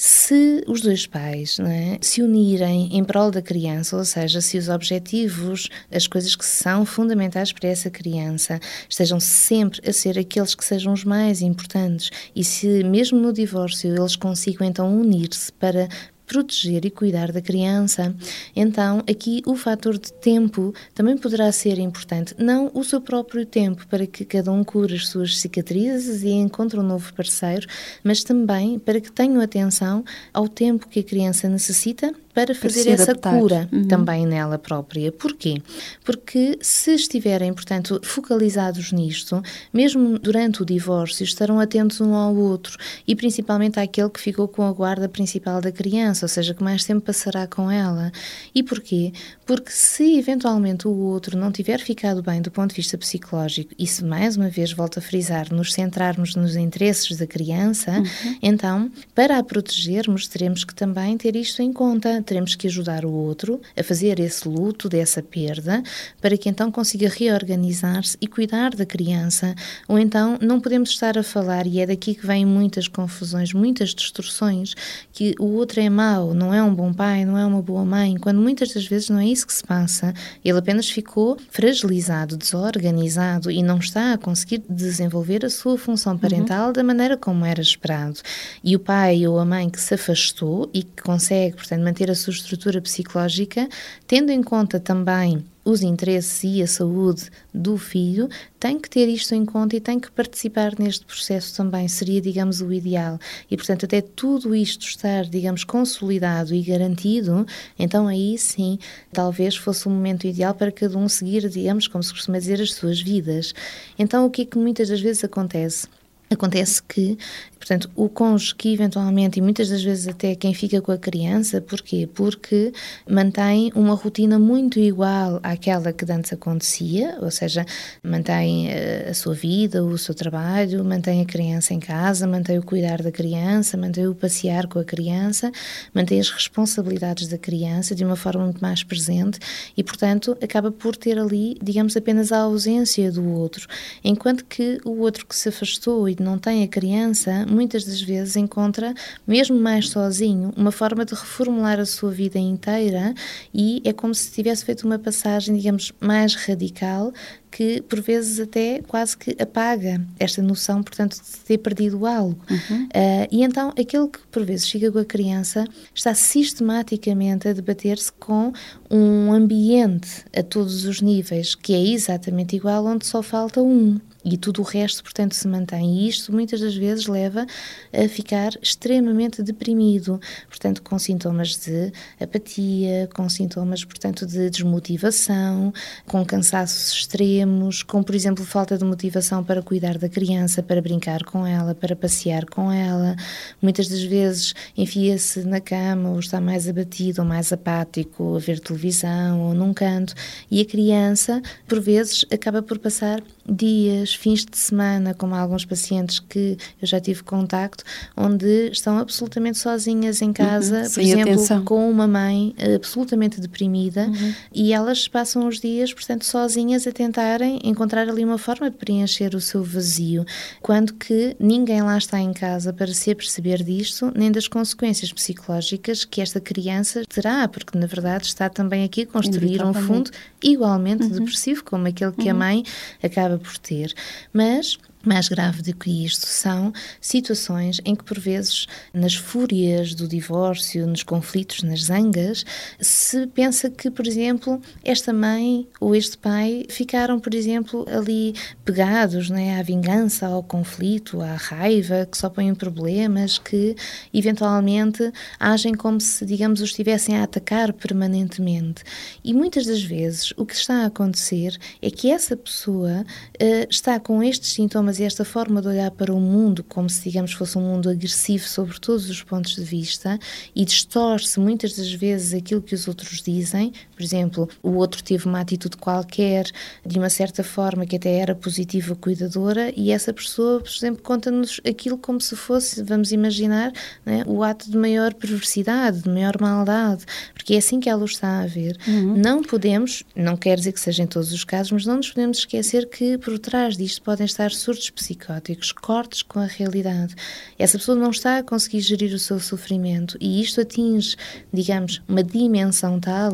se 0.00 0.62
os 0.68 0.80
dois 0.80 1.08
pais 1.08 1.58
é, 1.58 1.98
se 2.00 2.22
unirem 2.22 2.96
em 2.96 3.02
prol 3.02 3.32
da 3.32 3.42
criança, 3.42 3.96
ou 3.96 4.04
seja, 4.04 4.40
se 4.40 4.56
os 4.56 4.68
objetivos, 4.68 5.68
as 5.90 6.06
coisas 6.06 6.36
que 6.36 6.46
são 6.46 6.86
fundamentais 6.86 7.52
para 7.52 7.68
essa 7.68 7.90
criança, 7.90 8.60
estejam 8.88 9.18
sempre 9.18 9.80
a 9.84 9.92
ser 9.92 10.16
aqueles 10.16 10.54
que 10.54 10.64
sejam 10.64 10.92
os 10.92 11.02
mais 11.02 11.42
importantes, 11.42 12.10
e 12.32 12.44
se 12.44 12.84
mesmo 12.84 13.18
no 13.18 13.32
divórcio 13.32 13.92
eles 13.92 14.14
consigam 14.14 14.64
então 14.64 14.96
unir-se 14.96 15.52
para 15.54 15.88
proteger 16.28 16.84
e 16.84 16.90
cuidar 16.90 17.32
da 17.32 17.40
criança. 17.40 18.14
Então, 18.54 19.02
aqui 19.10 19.42
o 19.46 19.56
fator 19.56 19.98
de 19.98 20.12
tempo 20.12 20.74
também 20.94 21.16
poderá 21.16 21.50
ser 21.50 21.78
importante, 21.78 22.34
não 22.38 22.70
o 22.74 22.84
seu 22.84 23.00
próprio 23.00 23.46
tempo 23.46 23.86
para 23.88 24.06
que 24.06 24.24
cada 24.24 24.52
um 24.52 24.62
cure 24.62 24.94
as 24.94 25.08
suas 25.08 25.40
cicatrizes 25.40 26.22
e 26.22 26.28
encontre 26.28 26.78
um 26.78 26.82
novo 26.82 27.12
parceiro, 27.14 27.66
mas 28.04 28.22
também 28.22 28.78
para 28.78 29.00
que 29.00 29.10
tenham 29.10 29.40
atenção 29.40 30.04
ao 30.32 30.46
tempo 30.46 30.86
que 30.86 31.00
a 31.00 31.04
criança 31.04 31.48
necessita 31.48 32.14
para 32.38 32.54
fazer 32.54 32.90
essa 32.90 33.10
adaptar. 33.10 33.36
cura 33.36 33.68
uhum. 33.72 33.88
também 33.88 34.24
nela 34.24 34.56
própria. 34.56 35.10
Porquê? 35.10 35.60
Porque 36.04 36.56
se 36.62 36.94
estiverem, 36.94 37.52
portanto, 37.52 38.00
focalizados 38.04 38.92
nisto, 38.92 39.42
mesmo 39.74 40.20
durante 40.20 40.62
o 40.62 40.64
divórcio, 40.64 41.24
estarão 41.24 41.58
atentos 41.58 42.00
um 42.00 42.14
ao 42.14 42.36
outro 42.36 42.78
e 43.08 43.16
principalmente 43.16 43.80
àquele 43.80 44.08
que 44.08 44.20
ficou 44.20 44.46
com 44.46 44.62
a 44.62 44.72
guarda 44.72 45.08
principal 45.08 45.60
da 45.60 45.72
criança, 45.72 46.26
ou 46.26 46.28
seja, 46.28 46.54
que 46.54 46.62
mais 46.62 46.84
tempo 46.84 47.00
passará 47.00 47.44
com 47.48 47.68
ela. 47.68 48.12
E 48.54 48.62
porquê? 48.62 49.12
Porque 49.44 49.72
se 49.72 50.16
eventualmente 50.16 50.86
o 50.86 50.92
outro 50.92 51.36
não 51.36 51.50
tiver 51.50 51.80
ficado 51.80 52.22
bem 52.22 52.40
do 52.40 52.52
ponto 52.52 52.70
de 52.70 52.76
vista 52.76 52.96
psicológico, 52.96 53.74
e 53.76 53.84
se 53.84 54.04
mais 54.04 54.36
uma 54.36 54.48
vez 54.48 54.72
volto 54.72 55.00
a 55.00 55.02
frisar, 55.02 55.52
nos 55.52 55.72
centrarmos 55.72 56.36
nos 56.36 56.54
interesses 56.54 57.16
da 57.16 57.26
criança, 57.26 57.90
uhum. 57.90 58.38
então, 58.40 58.92
para 59.12 59.38
a 59.38 59.42
protegermos, 59.42 60.28
teremos 60.28 60.62
que 60.62 60.74
também 60.74 61.16
ter 61.18 61.34
isto 61.34 61.60
em 61.60 61.72
conta, 61.72 62.22
teremos 62.28 62.54
que 62.54 62.66
ajudar 62.66 63.04
o 63.04 63.10
outro 63.10 63.60
a 63.76 63.82
fazer 63.82 64.20
esse 64.20 64.46
luto 64.46 64.88
dessa 64.88 65.22
perda, 65.22 65.82
para 66.20 66.36
que 66.36 66.48
então 66.48 66.70
consiga 66.70 67.08
reorganizar-se 67.08 68.16
e 68.20 68.26
cuidar 68.26 68.74
da 68.74 68.84
criança. 68.84 69.54
Ou 69.88 69.98
então, 69.98 70.38
não 70.40 70.60
podemos 70.60 70.90
estar 70.90 71.16
a 71.16 71.22
falar, 71.22 71.66
e 71.66 71.80
é 71.80 71.86
daqui 71.86 72.14
que 72.14 72.26
vêm 72.26 72.44
muitas 72.44 72.86
confusões, 72.86 73.52
muitas 73.52 73.94
distorções, 73.94 74.74
que 75.12 75.34
o 75.40 75.46
outro 75.54 75.80
é 75.80 75.88
mau, 75.88 76.34
não 76.34 76.52
é 76.52 76.62
um 76.62 76.74
bom 76.74 76.92
pai, 76.92 77.24
não 77.24 77.38
é 77.38 77.46
uma 77.46 77.62
boa 77.62 77.84
mãe, 77.84 78.16
quando 78.18 78.40
muitas 78.40 78.72
das 78.74 78.86
vezes 78.86 79.08
não 79.08 79.18
é 79.18 79.26
isso 79.26 79.46
que 79.46 79.54
se 79.54 79.64
passa. 79.64 80.12
Ele 80.44 80.58
apenas 80.58 80.88
ficou 80.90 81.38
fragilizado, 81.50 82.36
desorganizado 82.36 83.50
e 83.50 83.62
não 83.62 83.78
está 83.78 84.12
a 84.12 84.18
conseguir 84.18 84.62
desenvolver 84.68 85.44
a 85.44 85.50
sua 85.50 85.78
função 85.78 86.12
uhum. 86.12 86.18
parental 86.18 86.66
uhum. 86.68 86.72
da 86.72 86.84
maneira 86.84 87.16
como 87.16 87.44
era 87.44 87.62
esperado. 87.62 88.20
E 88.62 88.76
o 88.76 88.78
pai 88.78 89.26
ou 89.26 89.38
a 89.38 89.44
mãe 89.44 89.70
que 89.70 89.80
se 89.80 89.94
afastou 89.94 90.68
e 90.74 90.82
que 90.82 91.02
consegue, 91.02 91.56
portanto, 91.56 91.82
manter 91.82 92.10
a 92.10 92.14
sua 92.18 92.32
estrutura 92.32 92.80
psicológica, 92.82 93.68
tendo 94.06 94.30
em 94.30 94.42
conta 94.42 94.78
também 94.78 95.44
os 95.64 95.82
interesses 95.82 96.42
e 96.44 96.62
a 96.62 96.66
saúde 96.66 97.30
do 97.52 97.76
filho, 97.76 98.28
tem 98.58 98.78
que 98.78 98.88
ter 98.88 99.06
isto 99.06 99.34
em 99.34 99.44
conta 99.44 99.76
e 99.76 99.80
tem 99.80 100.00
que 100.00 100.10
participar 100.10 100.72
neste 100.78 101.04
processo 101.04 101.54
também, 101.54 101.86
seria, 101.88 102.20
digamos, 102.20 102.62
o 102.62 102.72
ideal. 102.72 103.18
E, 103.50 103.56
portanto, 103.56 103.84
até 103.84 104.00
tudo 104.00 104.54
isto 104.54 104.86
estar, 104.86 105.24
digamos, 105.24 105.64
consolidado 105.64 106.54
e 106.54 106.62
garantido, 106.62 107.46
então 107.78 108.08
aí 108.08 108.38
sim, 108.38 108.78
talvez 109.12 109.56
fosse 109.56 109.86
o 109.86 109.90
momento 109.90 110.26
ideal 110.26 110.54
para 110.54 110.72
cada 110.72 110.96
um 110.96 111.08
seguir, 111.08 111.48
digamos, 111.50 111.86
como 111.86 112.02
se 112.02 112.12
costuma 112.12 112.38
dizer, 112.38 112.60
as 112.62 112.72
suas 112.72 113.00
vidas. 113.00 113.54
Então, 113.98 114.24
o 114.24 114.30
que 114.30 114.42
é 114.42 114.44
que 114.46 114.58
muitas 114.58 114.88
das 114.88 115.00
vezes 115.00 115.22
acontece? 115.22 115.86
Acontece 116.30 116.82
que 116.82 117.16
Portanto, 117.58 117.90
o 117.94 118.08
cônjuge 118.08 118.54
que 118.54 118.72
eventualmente, 118.72 119.38
e 119.38 119.42
muitas 119.42 119.68
das 119.68 119.82
vezes 119.82 120.08
até 120.08 120.34
quem 120.34 120.54
fica 120.54 120.80
com 120.80 120.92
a 120.92 120.96
criança, 120.96 121.60
porquê? 121.60 122.08
Porque 122.14 122.72
mantém 123.06 123.70
uma 123.74 123.94
rotina 123.94 124.38
muito 124.38 124.78
igual 124.78 125.40
àquela 125.42 125.92
que 125.92 126.10
antes 126.10 126.32
acontecia, 126.32 127.18
ou 127.20 127.30
seja, 127.30 127.66
mantém 128.02 128.70
eh, 128.70 129.08
a 129.10 129.14
sua 129.14 129.34
vida, 129.34 129.84
o 129.84 129.98
seu 129.98 130.14
trabalho, 130.14 130.84
mantém 130.84 131.20
a 131.20 131.24
criança 131.24 131.74
em 131.74 131.80
casa, 131.80 132.26
mantém 132.26 132.58
o 132.58 132.62
cuidar 132.62 133.02
da 133.02 133.10
criança, 133.10 133.76
mantém 133.76 134.06
o 134.06 134.14
passear 134.14 134.66
com 134.66 134.78
a 134.78 134.84
criança, 134.84 135.50
mantém 135.92 136.20
as 136.20 136.30
responsabilidades 136.30 137.28
da 137.28 137.36
criança 137.36 137.94
de 137.94 138.04
uma 138.04 138.16
forma 138.16 138.44
muito 138.44 138.62
mais 138.62 138.82
presente 138.82 139.38
e, 139.76 139.82
portanto, 139.82 140.38
acaba 140.42 140.70
por 140.70 140.96
ter 140.96 141.18
ali, 141.18 141.58
digamos, 141.62 141.96
apenas 141.96 142.32
a 142.32 142.38
ausência 142.38 143.10
do 143.10 143.28
outro. 143.28 143.66
Enquanto 144.02 144.44
que 144.44 144.80
o 144.84 145.00
outro 145.00 145.26
que 145.26 145.36
se 145.36 145.48
afastou 145.48 146.08
e 146.08 146.14
não 146.22 146.38
tem 146.38 146.62
a 146.62 146.68
criança, 146.68 147.46
muitas 147.48 147.84
das 147.84 148.00
vezes 148.00 148.36
encontra, 148.36 148.94
mesmo 149.26 149.58
mais 149.58 149.88
sozinho, 149.88 150.52
uma 150.56 150.72
forma 150.72 151.04
de 151.04 151.14
reformular 151.14 151.78
a 151.78 151.86
sua 151.86 152.10
vida 152.10 152.38
inteira 152.38 153.14
e 153.52 153.82
é 153.84 153.92
como 153.92 154.14
se 154.14 154.30
tivesse 154.30 154.64
feito 154.64 154.86
uma 154.86 154.98
passagem, 154.98 155.56
digamos, 155.56 155.92
mais 156.00 156.34
radical 156.34 157.12
que 157.50 157.80
por 157.82 158.00
vezes 158.00 158.38
até 158.40 158.82
quase 158.86 159.16
que 159.16 159.36
apaga 159.40 160.00
esta 160.18 160.42
noção, 160.42 160.82
portanto, 160.82 161.16
de 161.16 161.40
ter 161.44 161.58
perdido 161.58 162.06
algo. 162.06 162.38
Uhum. 162.50 162.84
Uh, 162.84 163.28
e 163.30 163.42
então 163.42 163.70
aquele 163.70 164.08
que 164.08 164.20
por 164.30 164.44
vezes 164.44 164.68
fica 164.68 164.90
com 164.92 164.98
a 164.98 165.04
criança 165.04 165.64
está 165.94 166.14
sistematicamente 166.14 167.48
a 167.48 167.52
debater-se 167.52 168.12
com 168.12 168.52
um 168.90 169.32
ambiente 169.32 170.24
a 170.36 170.42
todos 170.42 170.84
os 170.84 171.00
níveis 171.00 171.54
que 171.54 171.74
é 171.74 171.82
exatamente 171.82 172.56
igual, 172.56 172.84
onde 172.84 173.06
só 173.06 173.22
falta 173.22 173.62
um 173.62 173.98
e 174.24 174.36
tudo 174.36 174.60
o 174.60 174.64
resto, 174.64 175.02
portanto, 175.02 175.34
se 175.34 175.46
mantém. 175.46 176.00
E 176.00 176.08
isto 176.08 176.32
muitas 176.32 176.60
das 176.60 176.74
vezes 176.74 177.06
leva 177.06 177.46
a 177.92 178.08
ficar 178.08 178.52
extremamente 178.60 179.42
deprimido, 179.42 180.20
portanto, 180.48 180.82
com 180.82 180.98
sintomas 180.98 181.56
de 181.56 181.92
apatia, 182.20 183.08
com 183.14 183.28
sintomas, 183.28 183.84
portanto, 183.84 184.26
de 184.26 184.50
desmotivação, 184.50 185.72
com 186.06 186.24
cansaços 186.24 186.92
extremos, 186.92 187.82
com, 187.82 188.02
por 188.02 188.14
exemplo, 188.14 188.44
falta 188.44 188.76
de 188.76 188.84
motivação 188.84 189.42
para 189.44 189.62
cuidar 189.62 189.98
da 189.98 190.08
criança, 190.08 190.62
para 190.62 190.82
brincar 190.82 191.24
com 191.24 191.46
ela, 191.46 191.74
para 191.74 191.94
passear 191.94 192.44
com 192.46 192.72
ela. 192.72 193.16
Muitas 193.62 193.88
das 193.88 194.02
vezes 194.02 194.54
enfia-se 194.76 195.44
na 195.44 195.60
cama 195.60 196.10
ou 196.10 196.18
está 196.18 196.40
mais 196.40 196.68
abatido 196.68 197.22
ou 197.22 197.28
mais 197.28 197.52
apático 197.52 198.36
a 198.36 198.38
ver 198.38 198.60
televisão 198.60 199.40
ou 199.40 199.54
num 199.54 199.72
canto 199.72 200.14
e 200.50 200.60
a 200.60 200.64
criança, 200.64 201.40
por 201.66 201.80
vezes, 201.80 202.24
acaba 202.30 202.62
por 202.62 202.78
passar 202.78 203.22
dias, 203.46 204.14
fins 204.18 204.44
de 204.44 204.58
semana, 204.58 205.14
como 205.14 205.34
alguns 205.34 205.64
pacientes 205.64 206.18
que 206.18 206.58
eu 206.82 206.88
já 206.88 207.00
tive 207.00 207.22
contacto, 207.22 207.84
onde 208.16 208.70
estão 208.72 208.98
absolutamente 208.98 209.58
sozinhas 209.58 210.20
em 210.20 210.32
casa, 210.32 210.82
uhum, 210.82 210.90
por 210.90 211.00
exemplo, 211.00 211.32
atenção. 211.34 211.64
com 211.64 211.90
uma 211.90 212.08
mãe 212.08 212.54
absolutamente 212.74 213.40
deprimida 213.40 214.06
uhum. 214.06 214.34
e 214.52 214.72
elas 214.72 215.06
passam 215.06 215.46
os 215.46 215.60
dias, 215.60 215.92
portanto, 215.92 216.24
sozinhas 216.24 216.86
a 216.86 216.92
tentarem 216.92 217.60
encontrar 217.62 218.08
ali 218.08 218.24
uma 218.24 218.38
forma 218.38 218.68
de 218.68 218.76
preencher 218.76 219.36
o 219.36 219.40
seu 219.40 219.62
vazio, 219.62 220.24
quando 220.60 220.94
que 220.94 221.36
ninguém 221.38 221.80
lá 221.82 221.96
está 221.96 222.18
em 222.18 222.32
casa 222.32 222.72
para 222.72 222.92
se 222.92 223.12
aperceber 223.12 223.62
disto, 223.62 224.12
nem 224.16 224.32
das 224.32 224.48
consequências 224.48 225.12
psicológicas 225.12 226.04
que 226.04 226.20
esta 226.20 226.40
criança 226.40 227.04
terá, 227.08 227.46
porque 227.46 227.78
na 227.78 227.86
verdade 227.86 228.26
está 228.26 228.48
também 228.48 228.82
aqui 228.82 229.02
a 229.02 229.06
construir 229.06 229.62
um 229.64 229.72
fundo 229.72 230.10
igualmente 230.42 231.04
uhum. 231.04 231.10
depressivo, 231.10 231.62
como 231.62 231.86
aquele 231.86 232.12
que 232.12 232.28
a 232.28 232.32
uhum. 232.32 232.38
mãe 232.38 232.64
acaba 233.02 233.38
por 233.38 233.56
ter. 233.58 233.94
Mas 234.32 234.78
mais 235.08 235.28
grave 235.28 235.62
do 235.62 235.74
que 235.74 236.04
isto 236.04 236.26
são 236.26 236.72
situações 237.00 237.80
em 237.84 237.94
que, 237.94 238.04
por 238.04 238.18
vezes, 238.18 238.66
nas 238.92 239.14
fúrias 239.14 239.94
do 239.94 240.06
divórcio, 240.06 240.86
nos 240.86 241.02
conflitos, 241.02 241.62
nas 241.62 241.84
zangas, 241.84 242.44
se 242.80 243.26
pensa 243.28 243.70
que, 243.70 243.90
por 243.90 244.06
exemplo, 244.06 244.60
esta 244.84 245.12
mãe 245.12 245.66
ou 245.80 245.94
este 245.94 246.16
pai 246.16 246.66
ficaram, 246.68 247.18
por 247.18 247.34
exemplo, 247.34 247.84
ali 247.88 248.34
pegados 248.64 249.30
né, 249.30 249.58
à 249.58 249.62
vingança, 249.62 250.26
ao 250.26 250.42
conflito, 250.42 251.20
à 251.20 251.34
raiva, 251.34 252.06
que 252.10 252.16
só 252.16 252.30
põem 252.30 252.54
problemas, 252.54 253.38
que 253.38 253.74
eventualmente 254.12 255.12
agem 255.38 255.74
como 255.74 256.00
se, 256.00 256.24
digamos, 256.24 256.60
os 256.60 256.72
estivessem 256.78 257.16
a 257.16 257.24
atacar 257.24 257.72
permanentemente. 257.72 258.84
E 259.24 259.34
muitas 259.34 259.66
das 259.66 259.82
vezes 259.82 260.32
o 260.36 260.46
que 260.46 260.54
está 260.54 260.82
a 260.82 260.86
acontecer 260.86 261.58
é 261.82 261.90
que 261.90 262.10
essa 262.10 262.36
pessoa 262.36 263.04
uh, 263.04 263.66
está 263.68 263.98
com 263.98 264.22
estes 264.22 264.52
sintomas 264.52 264.97
e 264.98 265.04
esta 265.04 265.24
forma 265.24 265.60
de 265.60 265.68
olhar 265.68 265.90
para 265.90 266.12
o 266.12 266.20
mundo 266.20 266.64
como 266.64 266.88
se, 266.88 267.02
digamos, 267.02 267.32
fosse 267.32 267.56
um 267.56 267.62
mundo 267.62 267.88
agressivo 267.88 268.46
sobre 268.46 268.78
todos 268.78 269.08
os 269.08 269.22
pontos 269.22 269.54
de 269.54 269.62
vista 269.62 270.18
e 270.54 270.64
distorce 270.64 271.38
muitas 271.40 271.76
das 271.76 271.92
vezes 271.92 272.34
aquilo 272.34 272.62
que 272.62 272.74
os 272.74 272.86
outros 272.88 273.22
dizem. 273.22 273.72
Por 273.94 274.02
exemplo, 274.02 274.48
o 274.62 274.74
outro 274.74 275.02
teve 275.02 275.26
uma 275.26 275.40
atitude 275.40 275.76
qualquer, 275.76 276.46
de 276.84 276.98
uma 276.98 277.10
certa 277.10 277.42
forma, 277.42 277.86
que 277.86 277.96
até 277.96 278.16
era 278.16 278.34
positiva, 278.34 278.94
cuidadora, 278.94 279.72
e 279.76 279.90
essa 279.90 280.12
pessoa, 280.12 280.60
por 280.60 280.70
exemplo, 280.70 281.02
conta-nos 281.02 281.60
aquilo 281.68 281.98
como 281.98 282.20
se 282.20 282.36
fosse, 282.36 282.82
vamos 282.82 283.12
imaginar, 283.12 283.72
né, 284.04 284.22
o 284.26 284.42
ato 284.42 284.70
de 284.70 284.76
maior 284.76 285.14
perversidade, 285.14 286.02
de 286.02 286.08
maior 286.08 286.40
maldade, 286.40 287.04
porque 287.34 287.54
é 287.54 287.58
assim 287.58 287.80
que 287.80 287.88
ela 287.88 288.02
o 288.02 288.06
está 288.06 288.40
a 288.40 288.46
ver. 288.46 288.76
Uhum. 288.86 289.16
Não 289.16 289.42
podemos, 289.42 290.02
não 290.14 290.36
quer 290.36 290.56
dizer 290.56 290.72
que 290.72 290.80
seja 290.80 291.02
em 291.02 291.06
todos 291.06 291.32
os 291.32 291.44
casos, 291.44 291.72
mas 291.72 291.86
não 291.86 291.96
nos 291.96 292.10
podemos 292.10 292.38
esquecer 292.38 292.88
que 292.88 293.18
por 293.18 293.38
trás 293.38 293.76
disto 293.76 294.02
podem 294.02 294.26
estar 294.26 294.50
surtos 294.50 294.77
surtos 294.78 294.90
psicóticos, 294.90 295.72
cortes 295.72 296.22
com 296.22 296.38
a 296.38 296.46
realidade. 296.46 297.14
Essa 297.58 297.78
pessoa 297.78 297.96
não 297.96 298.10
está 298.10 298.38
a 298.38 298.42
conseguir 298.42 298.80
gerir 298.80 299.12
o 299.12 299.18
seu 299.18 299.40
sofrimento 299.40 300.16
e 300.20 300.40
isto 300.40 300.60
atinge, 300.60 301.16
digamos, 301.52 302.00
uma 302.08 302.22
dimensão 302.22 303.00
tal 303.00 303.28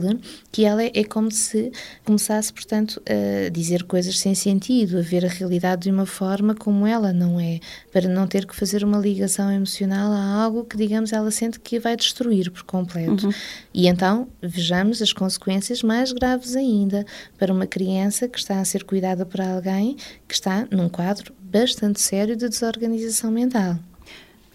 que 0.50 0.64
ela 0.64 0.82
é 0.82 1.04
como 1.04 1.30
se 1.30 1.70
começasse, 2.04 2.52
portanto, 2.52 3.00
a 3.06 3.48
dizer 3.50 3.84
coisas 3.84 4.18
sem 4.18 4.34
sentido, 4.34 4.98
a 4.98 5.02
ver 5.02 5.24
a 5.24 5.28
realidade 5.28 5.82
de 5.82 5.90
uma 5.90 6.06
forma 6.06 6.54
como 6.54 6.86
ela 6.86 7.12
não 7.12 7.38
é, 7.38 7.60
para 7.92 8.08
não 8.08 8.26
ter 8.26 8.46
que 8.46 8.56
fazer 8.56 8.82
uma 8.82 8.98
ligação 8.98 9.50
emocional 9.52 10.12
a 10.12 10.42
algo 10.42 10.64
que, 10.64 10.76
digamos, 10.76 11.12
ela 11.12 11.30
sente 11.30 11.60
que 11.60 11.78
vai 11.78 11.96
destruir 11.96 12.50
por 12.50 12.62
completo. 12.62 13.26
Uhum. 13.26 13.32
E 13.72 13.86
então, 13.86 14.28
vejamos 14.40 15.02
as 15.02 15.12
consequências 15.12 15.82
mais 15.82 16.12
graves 16.12 16.56
ainda 16.56 17.04
para 17.38 17.52
uma 17.52 17.66
criança 17.66 18.28
que 18.28 18.38
está 18.38 18.60
a 18.60 18.64
ser 18.64 18.84
cuidada 18.84 19.26
por 19.26 19.40
alguém 19.40 19.96
que 20.26 20.34
está 20.34 20.66
num 20.70 20.88
quadro 20.88 21.33
bastante 21.54 22.00
sério 22.00 22.34
de 22.34 22.48
desorganização 22.48 23.30
mental. 23.30 23.78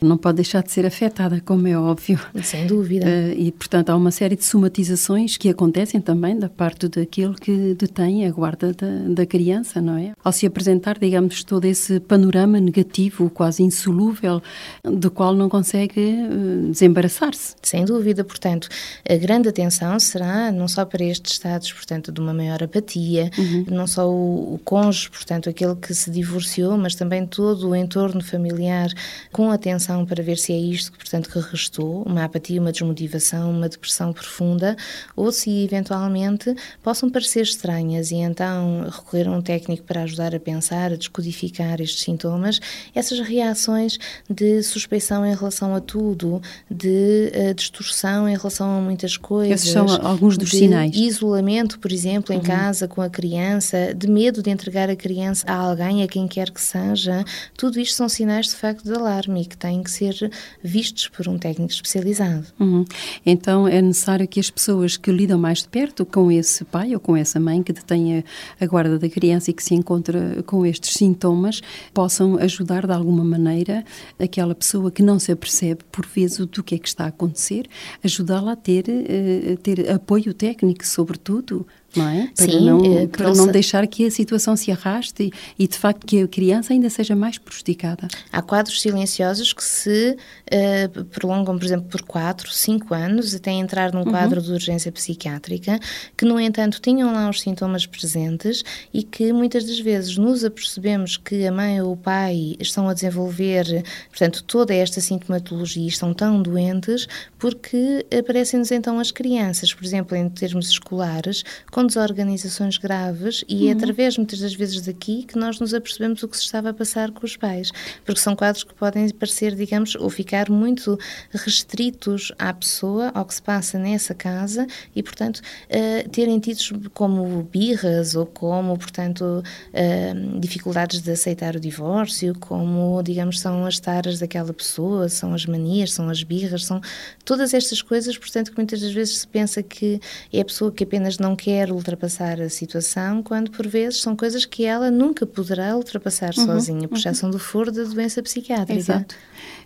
Não 0.02 0.18
pode 0.18 0.38
deixar 0.38 0.64
de 0.64 0.72
ser 0.72 0.86
afetada, 0.86 1.42
como 1.46 1.68
é 1.68 1.78
óbvio. 1.78 2.20
Sem 2.42 2.66
dúvida. 2.66 3.06
Uh, 3.06 3.34
e, 3.38 3.52
portanto, 3.52 3.90
há 3.90 3.96
uma 3.96 4.12
série 4.12 4.36
de 4.36 4.46
somatizações 4.46 5.38
que 5.38 5.50
acontecem 5.50 6.00
também 6.00 6.38
da 6.38 6.50
parte 6.50 6.88
daquele 6.88 7.36
que 7.36 7.76
detém 7.76 8.26
a 8.26 8.32
guarda 8.32 8.74
da, 8.74 8.88
da 9.10 9.26
criança, 9.26 9.82
não 9.82 9.98
é? 9.98 10.14
Ao 10.24 10.32
se 10.32 10.46
apresentar, 10.46 10.98
digamos, 10.98 11.44
todo 11.44 11.66
esse 11.66 12.00
panorama 12.00 12.60
negativo, 12.60 13.30
quase 13.30 13.62
insolúvel, 13.64 14.42
do 14.84 15.12
qual 15.12 15.36
não 15.36 15.50
consegue 15.50 16.00
uh, 16.00 16.72
desembaraçar-se. 16.72 17.56
Sem 17.62 17.84
dúvida, 17.84 18.24
portanto, 18.24 18.70
a 19.08 19.16
grande 19.16 19.50
atenção 19.50 20.00
será 20.00 20.52
não 20.52 20.68
só 20.68 20.86
para 20.86 21.04
estes 21.04 21.34
estados, 21.34 21.72
portanto, 21.74 22.12
de 22.12 22.22
uma 22.22 22.34
maior 22.34 22.64
apatia, 22.64 23.30
uhum. 23.38 23.66
não 23.70 23.88
só 23.88 24.10
o, 24.10 24.56
o 24.56 24.60
cônjuge, 24.64 25.10
portanto, 25.10 25.50
aquele 25.50 25.76
que 25.76 25.94
se 25.94 26.10
divorciou, 26.10 26.78
mas 26.78 26.96
também 26.96 27.26
todo 27.26 27.70
o 27.70 27.76
entorno 27.76 28.24
familiar 28.24 28.90
com 29.32 29.52
atenção 29.52 29.89
para 30.06 30.24
ver 30.24 30.38
se 30.38 30.54
é 30.54 30.58
isto, 30.58 30.92
portanto, 30.92 31.30
que 31.30 31.40
restou, 31.40 32.04
uma 32.04 32.24
apatia, 32.24 32.60
uma 32.62 32.72
desmotivação, 32.72 33.52
uma 33.52 33.68
depressão 33.68 34.14
profunda, 34.14 34.76
ou 35.16 35.32
se 35.32 35.64
eventualmente 35.64 36.56
possam 36.84 37.10
parecer 37.10 37.42
estranhas 37.42 38.12
e 38.12 38.16
então 38.16 38.86
recorrer 38.90 39.28
a 39.28 39.32
um 39.32 39.42
técnico 39.42 39.84
para 39.84 40.04
ajudar 40.04 40.36
a 40.36 40.40
pensar, 40.40 40.92
a 40.92 40.96
descodificar 40.96 41.82
estes 41.82 42.04
sintomas, 42.04 42.60
essas 42.94 43.20
reações 43.20 43.98
de 44.30 44.62
suspeição 44.64 45.26
em 45.26 45.36
relação 45.36 45.74
a 45.76 45.82
tudo, 45.82 46.42
de 46.70 47.32
uh, 47.36 47.54
distorção 47.54 48.28
em 48.28 48.36
relação 48.36 48.78
a 48.78 48.82
muitas 48.82 49.18
coisas. 49.18 49.62
Esses 49.62 49.72
são 49.72 49.88
alguns 50.06 50.38
dos 50.38 50.50
de 50.50 50.58
sinais. 50.58 50.96
Isolamento, 50.96 51.80
por 51.80 51.92
exemplo, 51.92 52.34
em 52.34 52.38
uhum. 52.38 52.44
casa 52.44 52.88
com 52.88 53.02
a 53.02 53.10
criança, 53.10 53.94
de 53.94 54.08
medo 54.08 54.42
de 54.42 54.50
entregar 54.50 54.90
a 54.90 54.96
criança 54.96 55.46
a 55.48 55.56
alguém, 55.56 56.04
a 56.04 56.08
quem 56.08 56.28
quer 56.28 56.52
que 56.52 56.62
seja, 56.62 57.24
tudo 57.58 57.80
isto 57.80 57.96
são 57.96 58.10
sinais 58.10 58.48
de 58.48 58.56
facto 58.56 58.84
de 58.84 58.94
alarme 58.94 59.42
e 59.42 59.46
que 59.46 59.58
têm 59.80 59.84
que 59.84 59.92
ser 59.92 60.32
vistos 60.64 61.08
por 61.08 61.28
um 61.28 61.38
técnico 61.38 61.72
especializado. 61.72 62.48
Uhum. 62.60 62.86
Então 63.26 63.68
é 63.68 63.82
necessário 63.82 64.28
que 64.28 64.40
as 64.40 64.50
pessoas 64.50 64.98
que 64.98 65.12
lidam 65.12 65.40
mais 65.40 65.60
de 65.60 65.70
perto 65.70 66.06
com 66.06 66.32
esse 66.32 66.66
pai 66.66 66.94
ou 66.94 67.00
com 67.00 67.16
essa 67.16 67.40
mãe 67.40 67.64
que 67.64 67.72
detém 67.72 68.24
a, 68.60 68.66
guarda 68.66 69.00
da 69.00 69.10
criança 69.10 69.52
e 69.52 69.54
que 69.54 69.64
se 69.64 69.74
encontra 69.74 70.44
com 70.44 70.66
estes 70.66 70.94
sintomas 70.94 71.62
possam 71.94 72.38
ajudar 72.38 72.86
de 72.86 72.94
alguma 72.94 73.24
maneira 73.24 73.84
aquela 74.20 74.54
pessoa 74.54 74.92
que 74.92 75.02
não 75.02 75.18
se 75.18 75.32
apercebe 75.32 75.84
por 75.92 76.06
vezes 76.06 76.46
do 76.46 76.64
que 76.64 76.76
é 76.76 76.78
que 76.78 76.88
está 76.88 77.06
a 77.06 77.08
acontecer, 77.08 77.68
ajudá-la 78.04 78.54
a 78.54 78.56
ter, 78.56 78.86
a 78.90 78.94
eh, 78.94 79.58
ter 79.62 79.90
apoio 79.92 80.34
técnico, 80.34 80.86
sobretudo, 80.86 81.66
não 81.96 82.08
é? 82.08 82.30
Para 82.36 82.46
Sim, 82.46 82.66
não, 82.66 82.86
eh, 82.86 83.08
para 83.08 83.34
não 83.34 83.48
deixar 83.48 83.86
que 83.88 84.06
a 84.06 84.12
situação 84.12 84.56
se 84.56 84.72
arraste 84.72 85.24
e, 85.24 85.64
e, 85.64 85.68
de 85.68 85.78
facto, 85.78 86.06
que 86.06 86.22
a 86.22 86.28
criança 86.28 86.74
ainda 86.74 86.90
seja 86.90 87.16
mais 87.16 87.38
prejudicada. 87.38 88.08
Há 88.32 88.42
quadros 88.42 88.82
silenciosos 88.82 89.54
que 89.54 89.64
se 89.64 90.16
uh, 90.16 91.06
prolongam, 91.06 91.58
por 91.58 91.66
exemplo, 91.66 91.88
por 91.90 92.02
4, 92.02 92.52
5 92.52 92.94
anos, 92.94 93.34
até 93.34 93.52
entrar 93.52 93.92
num 93.92 94.00
uhum. 94.00 94.12
quadro 94.12 94.42
de 94.42 94.52
urgência 94.52 94.92
psiquiátrica, 94.92 95.80
que, 96.16 96.26
no 96.26 96.40
entanto, 96.40 96.80
tinham 96.82 97.12
lá 97.12 97.30
os 97.30 97.42
sintomas 97.42 97.86
presentes 97.86 98.64
e 98.94 99.04
que 99.04 99.34
muitas 99.34 99.66
das 99.66 99.80
vezes 99.80 100.18
nos 100.18 100.44
apercebemos 100.44 101.18
que 101.18 101.46
a 101.46 101.52
mãe 101.52 101.82
ou 101.82 101.94
o 101.94 101.98
pai 101.98 102.56
estão 102.60 102.88
a 102.88 102.94
desenvolver, 102.94 103.84
portanto, 104.10 104.44
toda 104.44 104.74
esta 104.74 105.02
sintomatologia 105.02 105.84
e 105.84 105.88
estão 105.88 106.14
tão 106.14 106.42
doentes 106.42 107.08
porque 107.38 108.06
aparecem-nos 108.18 108.72
então 108.72 109.00
as 109.00 109.12
crianças, 109.12 109.74
por 109.74 109.84
exemplo, 109.84 110.16
em 110.16 110.30
termos 110.30 110.70
escolares, 110.70 111.44
com 111.80 111.86
desorganizações 111.86 112.78
graves 112.78 113.46
e 113.48 113.70
é 113.70 113.72
uhum. 113.72 113.78
através, 113.78 114.18
muitas 114.18 114.40
das 114.40 114.54
vezes, 114.54 114.82
daqui 114.82 115.24
que 115.24 115.40
nós 115.40 115.62
nos 115.62 115.74
apercebemos 115.74 116.22
o 116.24 116.28
que 116.28 116.36
se 116.36 116.44
estava 116.44 116.72
a 116.72 116.74
passar 116.74 117.10
com 117.10 117.26
os 117.26 117.38
pais. 117.38 117.72
Porque 118.04 118.20
são 118.20 118.36
quadros 118.36 118.66
que 118.66 118.74
podem 118.74 119.08
parecer, 119.12 119.56
digamos, 119.56 119.96
ou 119.96 120.10
ficar 120.10 120.50
muito 120.50 121.00
restritos 121.32 122.34
à 122.38 122.54
pessoa, 122.54 123.12
ao 123.14 123.24
que 123.24 123.34
se 123.34 123.42
passa 123.42 123.80
nessa 123.80 124.14
casa 124.14 124.68
e, 124.94 125.02
portanto, 125.02 125.38
uh, 125.38 126.10
terem 126.10 126.38
tidos 126.40 126.74
como 126.94 127.44
birras 127.44 128.14
ou 128.14 128.26
como, 128.26 128.78
portanto, 128.78 129.24
uh, 129.24 130.40
dificuldades 130.40 131.00
de 131.00 131.12
aceitar 131.12 131.56
o 131.56 131.62
divórcio, 131.62 132.36
como, 132.42 133.02
digamos, 133.04 133.40
são 133.40 133.66
as 133.66 133.80
taras 133.80 134.20
daquela 134.20 134.52
pessoa, 134.52 135.08
são 135.08 135.34
as 135.34 135.46
manias, 135.46 135.94
são 135.94 136.10
as 136.10 136.24
birras, 136.24 136.66
são 136.66 136.82
todas 137.24 137.54
estas 137.54 137.82
coisas, 137.82 138.18
portanto, 138.18 138.52
que 138.52 138.58
muitas 138.58 138.82
das 138.82 138.92
vezes 138.92 139.20
se 139.20 139.28
pensa 139.28 139.64
que 139.64 140.02
é 140.34 140.42
a 140.42 140.46
pessoa 140.46 140.74
que 140.74 140.84
apenas 140.84 141.18
não 141.18 141.38
quer 141.38 141.69
ultrapassar 141.72 142.42
a 142.42 142.50
situação, 142.50 143.22
quando 143.24 143.52
por 143.52 143.68
vezes 143.68 144.02
são 144.02 144.16
coisas 144.16 144.46
que 144.46 144.66
ela 144.66 144.90
nunca 144.90 145.26
poderá 145.26 145.76
ultrapassar 145.76 146.34
uhum, 146.38 146.46
sozinha, 146.46 146.88
por 146.88 146.98
exceção 146.98 147.30
uhum. 147.30 147.34
do 147.34 147.40
foro 147.40 147.72
da 147.72 147.84
doença 147.84 148.22
psiquiátrica. 148.22 148.80
Exato. 148.80 149.16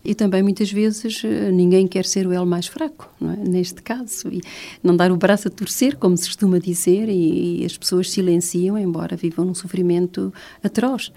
E 0.05 0.13
também 0.13 0.43
muitas 0.43 0.71
vezes 0.71 1.23
eh, 1.23 1.49
ninguém 1.51 1.87
quer 1.87 2.05
ser 2.05 2.27
o 2.27 2.33
elo 2.33 2.45
mais 2.45 2.67
fraco, 2.67 3.09
é? 3.21 3.47
neste 3.47 3.81
caso, 3.81 4.27
e 4.29 4.41
não 4.83 4.95
dar 4.95 5.11
o 5.11 5.17
braço 5.17 5.47
a 5.47 5.51
torcer, 5.51 5.95
como 5.95 6.17
se 6.17 6.27
costuma 6.27 6.59
dizer, 6.59 7.07
e, 7.07 7.61
e 7.61 7.65
as 7.65 7.77
pessoas 7.77 8.11
silenciam, 8.11 8.77
embora 8.77 9.15
vivam 9.15 9.45
num 9.45 9.55
sofrimento 9.55 10.33
atroz. 10.61 11.11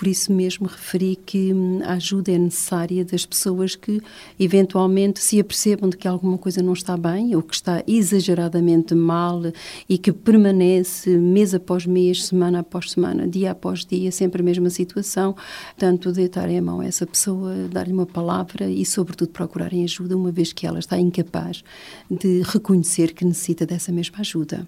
Por 0.00 0.08
isso 0.08 0.32
mesmo 0.32 0.66
referi 0.66 1.14
que 1.14 1.52
hum, 1.52 1.80
a 1.84 1.92
ajuda 1.92 2.32
é 2.32 2.38
necessária 2.38 3.04
das 3.04 3.26
pessoas 3.26 3.76
que 3.76 4.00
eventualmente 4.38 5.20
se 5.20 5.38
apercebam 5.38 5.90
de 5.90 5.98
que 5.98 6.08
alguma 6.08 6.38
coisa 6.38 6.62
não 6.62 6.72
está 6.72 6.96
bem 6.96 7.36
ou 7.36 7.42
que 7.42 7.54
está 7.54 7.84
exageradamente 7.86 8.94
mal 8.94 9.42
e 9.86 9.98
que 9.98 10.10
permanece 10.10 11.18
mês 11.18 11.52
após 11.52 11.84
mês, 11.84 12.24
semana 12.24 12.60
após 12.60 12.92
semana, 12.92 13.28
dia 13.28 13.50
após 13.50 13.84
dia, 13.84 14.10
sempre 14.10 14.40
a 14.40 14.42
mesma 14.42 14.70
situação. 14.70 15.36
Tanto 15.76 16.12
deitarem 16.12 16.56
a 16.56 16.62
mão 16.62 16.80
a 16.80 16.86
essa 16.86 17.06
pessoa, 17.06 17.68
dar-lhe 17.70 17.92
uma 17.92 18.06
palavra 18.06 18.70
e, 18.70 18.86
sobretudo, 18.86 19.28
procurarem 19.28 19.84
ajuda, 19.84 20.16
uma 20.16 20.32
vez 20.32 20.50
que 20.50 20.66
ela 20.66 20.78
está 20.78 20.98
incapaz 20.98 21.62
de 22.10 22.40
reconhecer 22.40 23.12
que 23.12 23.22
necessita 23.22 23.66
dessa 23.66 23.92
mesma 23.92 24.20
ajuda. 24.20 24.66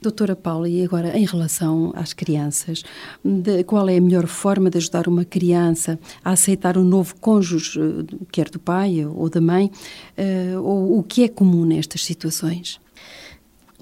Doutora 0.00 0.36
Paula, 0.36 0.68
e 0.68 0.84
agora 0.84 1.16
em 1.16 1.24
relação 1.24 1.92
às 1.96 2.12
crianças, 2.12 2.82
de, 3.24 3.64
qual 3.64 3.88
é 3.88 3.96
a 3.96 4.00
melhor 4.00 4.26
forma 4.26 4.70
de 4.70 4.78
ajudar 4.78 5.08
uma 5.08 5.24
criança 5.24 5.98
a 6.24 6.32
aceitar 6.32 6.76
um 6.76 6.84
novo 6.84 7.14
cônjuge, 7.16 7.80
eh, 7.80 8.16
quer 8.30 8.50
do 8.50 8.58
pai 8.58 9.04
ou 9.04 9.28
da 9.30 9.40
mãe, 9.40 9.70
uh, 10.18 10.60
ou 10.62 10.98
o 10.98 11.02
que 11.02 11.24
é 11.24 11.28
comum 11.28 11.64
nestas 11.64 12.04
situações? 12.04 12.78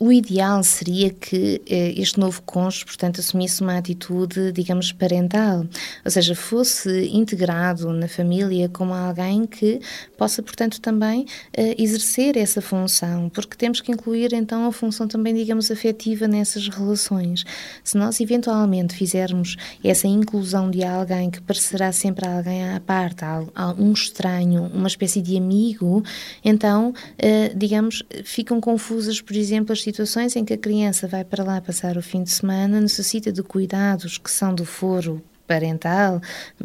O 0.01 0.11
ideal 0.11 0.63
seria 0.65 1.11
que 1.11 1.63
eh, 1.69 1.95
este 1.97 2.19
novo 2.19 2.43
cônjuge, 2.43 2.85
portanto, 2.85 3.21
assumisse 3.21 3.61
uma 3.63 3.79
atitude, 3.79 4.51
digamos, 4.51 4.91
parental, 4.91 5.65
ou 6.05 6.11
seja, 6.11 6.35
fosse 6.35 7.09
integrado 7.13 7.93
na 7.93 8.09
família 8.09 8.69
como 8.69 8.93
alguém 8.93 9.47
que 9.47 9.81
possa, 10.19 10.43
portanto, 10.43 10.81
também 10.81 11.27
eh, 11.57 11.77
exercer 11.79 12.37
essa 12.37 12.61
função, 12.61 13.29
porque 13.29 13.57
temos 13.57 13.81
que 13.81 13.93
incluir 13.93 14.33
então 14.33 14.67
a 14.67 14.73
função 14.73 15.07
também, 15.07 15.33
digamos, 15.33 15.71
afetiva 15.71 16.27
nessas 16.27 16.69
relações. 16.69 17.45
Se 17.85 17.97
nós 17.97 18.21
eventualmente 18.21 18.97
fizermos 18.97 19.57
essa 19.83 20.09
inclusão 20.09 20.73
de 20.73 20.83
alguém 20.83 21.31
que 21.31 21.41
parecerá 21.41 21.93
sempre 21.93 22.27
alguém 22.27 22.69
à 22.69 22.81
parte, 22.81 23.25
um 23.79 23.93
estranho, 23.93 24.65
uma 24.75 24.89
espécie 24.89 25.23
de 25.23 25.37
amigo, 25.37 26.03
então, 26.45 26.93
eh, 27.17 27.53
digamos, 27.55 28.03
ficam 28.25 28.61
confusas, 28.61 29.21
por 29.21 29.37
exemplo, 29.37 29.73
as 29.73 29.84
situações 29.85 30.35
em 30.37 30.45
que 30.45 30.55
a 30.55 30.59
criança 30.59 31.07
vai 31.07 31.25
para 31.25 31.45
lá 31.45 31.61
passar 31.61 31.97
o 31.97 32.03
fim 32.03 32.23
de 32.23 32.31
semana, 32.31 32.81
necessita 32.81 33.31
de 33.31 33.43
cuidados 33.43 34.19
que 34.19 34.31
são 34.31 34.55
do 34.55 34.65
foro 34.65 35.23
parental, 35.47 36.21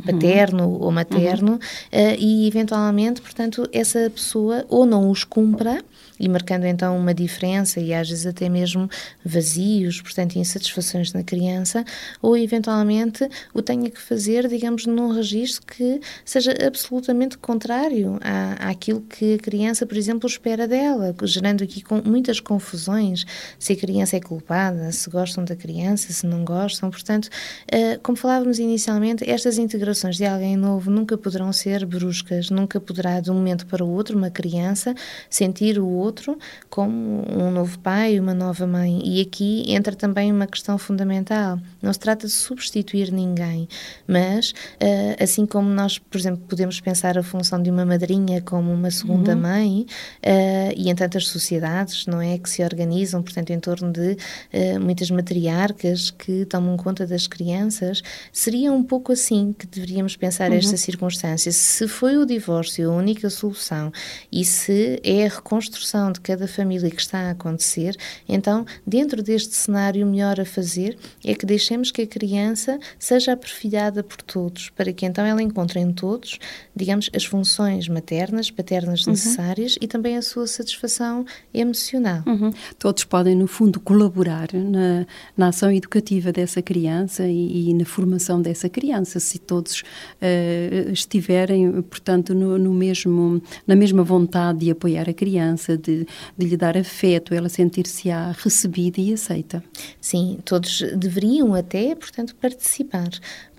paterno 0.06 0.66
uhum. 0.66 0.82
ou 0.82 0.92
materno, 0.92 1.52
uhum. 1.52 1.58
uh, 1.58 2.16
e 2.18 2.48
eventualmente, 2.48 3.22
portanto, 3.22 3.68
essa 3.74 4.10
pessoa 4.10 4.66
ou 4.70 4.86
não 4.86 5.10
os 5.10 5.24
cumpra 5.24 5.84
e 6.20 6.28
marcando 6.28 6.66
então 6.66 6.98
uma 6.98 7.14
diferença 7.14 7.80
e 7.80 7.94
às 7.94 8.10
vezes 8.10 8.26
até 8.26 8.50
mesmo 8.50 8.90
vazios, 9.24 10.02
portanto 10.02 10.36
insatisfações 10.36 11.14
na 11.14 11.24
criança, 11.24 11.86
ou 12.22 12.36
eventualmente 12.36 13.28
o 13.54 13.62
tenha 13.62 13.90
que 13.90 14.02
fazer, 14.02 14.48
digamos, 14.48 14.86
num 14.86 15.12
registro 15.12 15.66
que 15.66 16.02
seja 16.26 16.54
absolutamente 16.66 17.38
contrário 17.38 18.20
à, 18.22 18.70
àquilo 18.70 19.02
que 19.02 19.36
a 19.36 19.38
criança, 19.38 19.86
por 19.86 19.98
exemplo, 19.98 20.28
espera 20.28 20.68
dela, 20.68 21.16
gerando 21.24 21.64
aqui 21.64 21.82
com 21.82 22.02
muitas 22.04 22.40
confusões, 22.40 23.26
se 23.58 23.74
a 23.74 23.76
criança 23.76 24.18
é 24.18 24.20
culpada, 24.20 24.92
se 24.92 25.10
gostam 25.10 25.46
da 25.46 25.56
criança, 25.56 26.12
se 26.12 26.26
não 26.26 26.44
gostam, 26.44 26.90
portanto, 26.90 27.26
uh, 27.26 28.00
como 28.02 28.18
falávamos 28.18 28.60
inicialmente, 28.60 29.30
estas 29.30 29.58
integrações 29.58 30.18
de 30.18 30.26
alguém 30.26 30.58
novo 30.58 30.92
nunca 30.92 31.18
poderão 31.18 31.54
ser 31.54 31.86
bruscas, 31.86 32.50
nunca 32.50 32.80
poderá 32.80 33.20
de 33.20 33.32
um 33.32 33.36
momento 33.36 33.66
para 33.66 33.84
o 33.84 33.90
outro 33.90 34.18
uma 34.18 34.30
criança 34.30 34.94
sentir 35.30 35.80
o 35.80 35.88
outro 35.88 36.09
outro 36.10 36.38
como 36.70 37.24
um 37.30 37.52
novo 37.52 37.80
pai, 37.80 38.20
uma 38.20 38.34
nova 38.34 38.66
mãe. 38.68 39.02
E 39.04 39.22
aqui 39.22 39.64
entra 39.68 39.96
também 39.96 40.32
uma 40.32 40.48
questão 40.48 40.78
fundamental. 40.78 41.60
Não 41.82 41.94
se 41.94 42.00
trata 42.00 42.28
de 42.28 42.34
substituir 42.34 43.12
ninguém, 43.12 43.68
mas 44.08 44.52
uh, 44.52 45.24
assim 45.24 45.46
como 45.46 45.70
nós, 45.70 45.98
por 45.98 46.18
exemplo, 46.18 46.44
podemos 46.48 46.80
pensar 46.82 47.18
a 47.18 47.24
função 47.24 47.62
de 47.62 47.70
uma 47.70 47.86
madrinha 47.86 48.42
como 48.42 48.72
uma 48.72 48.92
segunda 48.92 49.34
uhum. 49.34 49.42
mãe, 49.42 49.86
uh, 50.26 50.74
e 50.76 50.90
em 50.90 50.96
tantas 50.96 51.28
sociedades, 51.28 52.06
não 52.06 52.22
é, 52.22 52.38
que 52.38 52.50
se 52.50 52.64
organizam, 52.64 53.24
portanto, 53.24 53.52
em 53.52 53.60
torno 53.60 53.92
de 53.92 54.12
uh, 54.12 54.80
muitas 54.80 55.10
matriarcas 55.10 56.12
que 56.12 56.46
tomam 56.46 56.76
conta 56.76 57.08
das 57.08 57.28
crianças, 57.28 58.02
seria 58.32 58.72
um 58.72 58.84
pouco 58.84 59.12
assim 59.12 59.54
que 59.58 59.66
deveríamos 59.66 60.16
pensar 60.16 60.52
uhum. 60.52 60.58
esta 60.58 60.76
circunstância. 60.76 61.52
Se 61.52 61.88
foi 61.88 62.18
o 62.18 62.26
divórcio 62.26 62.92
a 62.92 62.94
única 62.94 63.30
solução 63.30 63.92
e 64.32 64.44
se 64.44 65.00
é 65.04 65.26
a 65.26 65.30
reconstrução 65.30 66.12
de 66.12 66.20
cada 66.20 66.48
família 66.48 66.90
que 66.90 67.02
está 67.02 67.28
a 67.28 67.32
acontecer, 67.32 67.96
então, 68.28 68.66
dentro 68.86 69.24
deste 69.24 69.56
cenário, 69.56 70.06
o 70.06 70.10
melhor 70.10 70.40
a 70.40 70.46
fazer 70.46 70.98
é 71.24 71.34
que 71.34 71.46
deixemos 71.70 71.92
que 71.92 72.02
a 72.02 72.08
criança 72.08 72.80
seja 72.98 73.34
aperfilhada 73.34 74.04
por 74.04 74.22
todos, 74.24 74.70
para 74.72 74.92
que 74.92 75.06
então 75.06 75.24
ela 75.24 75.42
encontre 75.42 75.80
em 75.80 75.92
todos, 75.92 76.40
digamos, 76.76 77.10
as 77.16 77.26
funções 77.26 77.88
maternas, 77.88 78.50
paternas 78.50 79.06
uhum. 79.06 79.12
necessárias 79.12 79.78
e 79.80 79.88
também 79.88 80.18
a 80.18 80.22
sua 80.22 80.48
satisfação 80.48 81.26
emocional. 81.54 82.24
Uhum. 82.26 82.52
Todos 82.80 83.04
podem, 83.04 83.36
no 83.36 83.46
fundo, 83.46 83.80
colaborar 83.80 84.48
na, 84.54 85.06
na 85.38 85.50
ação 85.50 85.72
educativa 85.72 86.32
dessa 86.32 86.62
criança 86.62 87.28
e, 87.28 87.70
e 87.70 87.74
na 87.76 87.86
formação 87.86 88.42
dessa 88.42 88.68
criança, 88.68 89.20
se 89.20 89.38
todos 89.38 89.82
uh, 89.82 90.92
estiverem, 90.92 91.82
portanto, 91.84 92.34
no, 92.34 92.58
no, 92.58 92.74
mesmo, 92.74 93.42
na 93.68 93.76
mesma 93.76 94.04
vontade 94.04 94.60
de 94.60 94.72
apoiar 94.72 95.08
a 95.08 95.14
criança, 95.14 95.78
de, 95.78 96.08
de 96.36 96.46
lhe 96.48 96.58
dar 96.58 96.76
afeto, 96.76 97.34
ela 97.34 97.48
sentir-se-á 97.48 98.36
recebida 98.38 99.00
e 99.00 99.14
aceita. 99.14 99.64
Sim, 100.02 100.40
todos 100.44 100.82
deveriam 100.98 101.59
até, 101.60 101.96
portanto, 101.96 102.36
participar, 102.36 103.10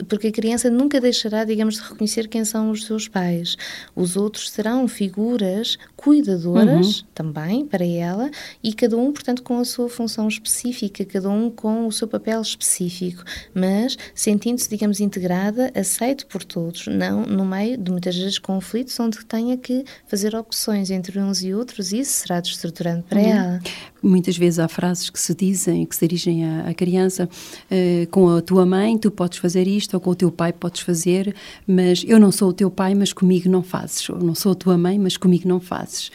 porque 0.09 0.29
a 0.29 0.33
criança 0.33 0.71
nunca 0.71 1.01
deixará, 1.01 1.45
digamos, 1.45 1.77
de 1.77 1.83
reconhecer 1.83 2.29
quem 2.29 2.45
são 2.45 2.71
os 2.71 2.85
seus 2.85 3.09
pais. 3.09 3.57
Os 3.95 4.17
outros 4.17 4.51
serão 4.51 4.87
figuras 4.89 5.79
cuidadoras 5.97 7.01
uhum. 7.01 7.07
também 7.15 7.67
para 7.67 7.85
ela 7.85 8.31
e 8.63 8.73
cada 8.73 8.97
um, 8.97 9.13
portanto, 9.13 9.43
com 9.43 9.59
a 9.59 9.65
sua 9.65 9.89
função 9.89 10.29
específica, 10.29 11.05
cada 11.05 11.29
um 11.29 11.51
com 11.51 11.87
o 11.87 11.93
seu 11.93 12.09
papel 12.09 12.41
específico, 12.41 13.23
mas 13.55 13.97
sentindo-se, 14.15 14.69
digamos, 14.69 15.01
integrada, 15.01 15.71
aceito 15.75 16.27
por 16.27 16.45
todos, 16.45 16.87
não 16.87 17.23
no 17.23 17.45
meio 17.45 17.77
de 17.77 17.91
muitas 17.91 18.17
vezes 18.17 18.39
conflitos 18.39 18.99
onde 18.99 19.25
tenha 19.25 19.57
que 19.57 19.85
fazer 20.07 20.35
opções 20.35 20.91
entre 20.91 21.19
uns 21.19 21.43
e 21.43 21.55
outros, 21.55 21.93
e 21.93 22.01
isso 22.01 22.13
será 22.13 22.41
destruturante 22.41 23.05
para 23.09 23.21
uhum. 23.21 23.27
ela. 23.27 23.61
Muitas 24.03 24.37
vezes 24.37 24.59
há 24.59 24.69
frases 24.69 25.11
que 25.11 25.21
se 25.21 25.35
dizem, 25.35 25.85
que 25.87 25.95
se 25.95 26.07
dirigem 26.07 26.45
à, 26.45 26.69
à 26.69 26.75
criança, 26.75 27.29
uh, 27.29 28.07
com 28.11 28.29
a 28.29 28.41
tua 28.41 28.65
mãe 28.65 28.99
tu 28.99 29.11
podes 29.11 29.39
fazer 29.39 29.67
isto, 29.67 29.95
ou 29.95 30.01
com 30.01 30.11
o 30.11 30.15
teu 30.15 30.31
pai 30.31 30.53
podes 30.53 30.81
fazer, 30.81 31.35
mas 31.67 32.05
eu 32.07 32.19
não 32.19 32.33
sou 32.33 32.51
o 32.51 32.53
teu 32.53 32.71
pai, 32.71 32.95
mas 32.95 33.13
comigo 33.13 33.49
não 33.49 33.63
fazes, 33.63 34.09
ou 34.09 34.19
não 34.19 34.35
sou 34.35 34.53
a 34.53 34.55
tua 34.55 34.79
mãe, 34.79 34.99
mas 34.99 35.17
comigo 35.17 35.49
não 35.49 35.61
fazes 35.61 36.11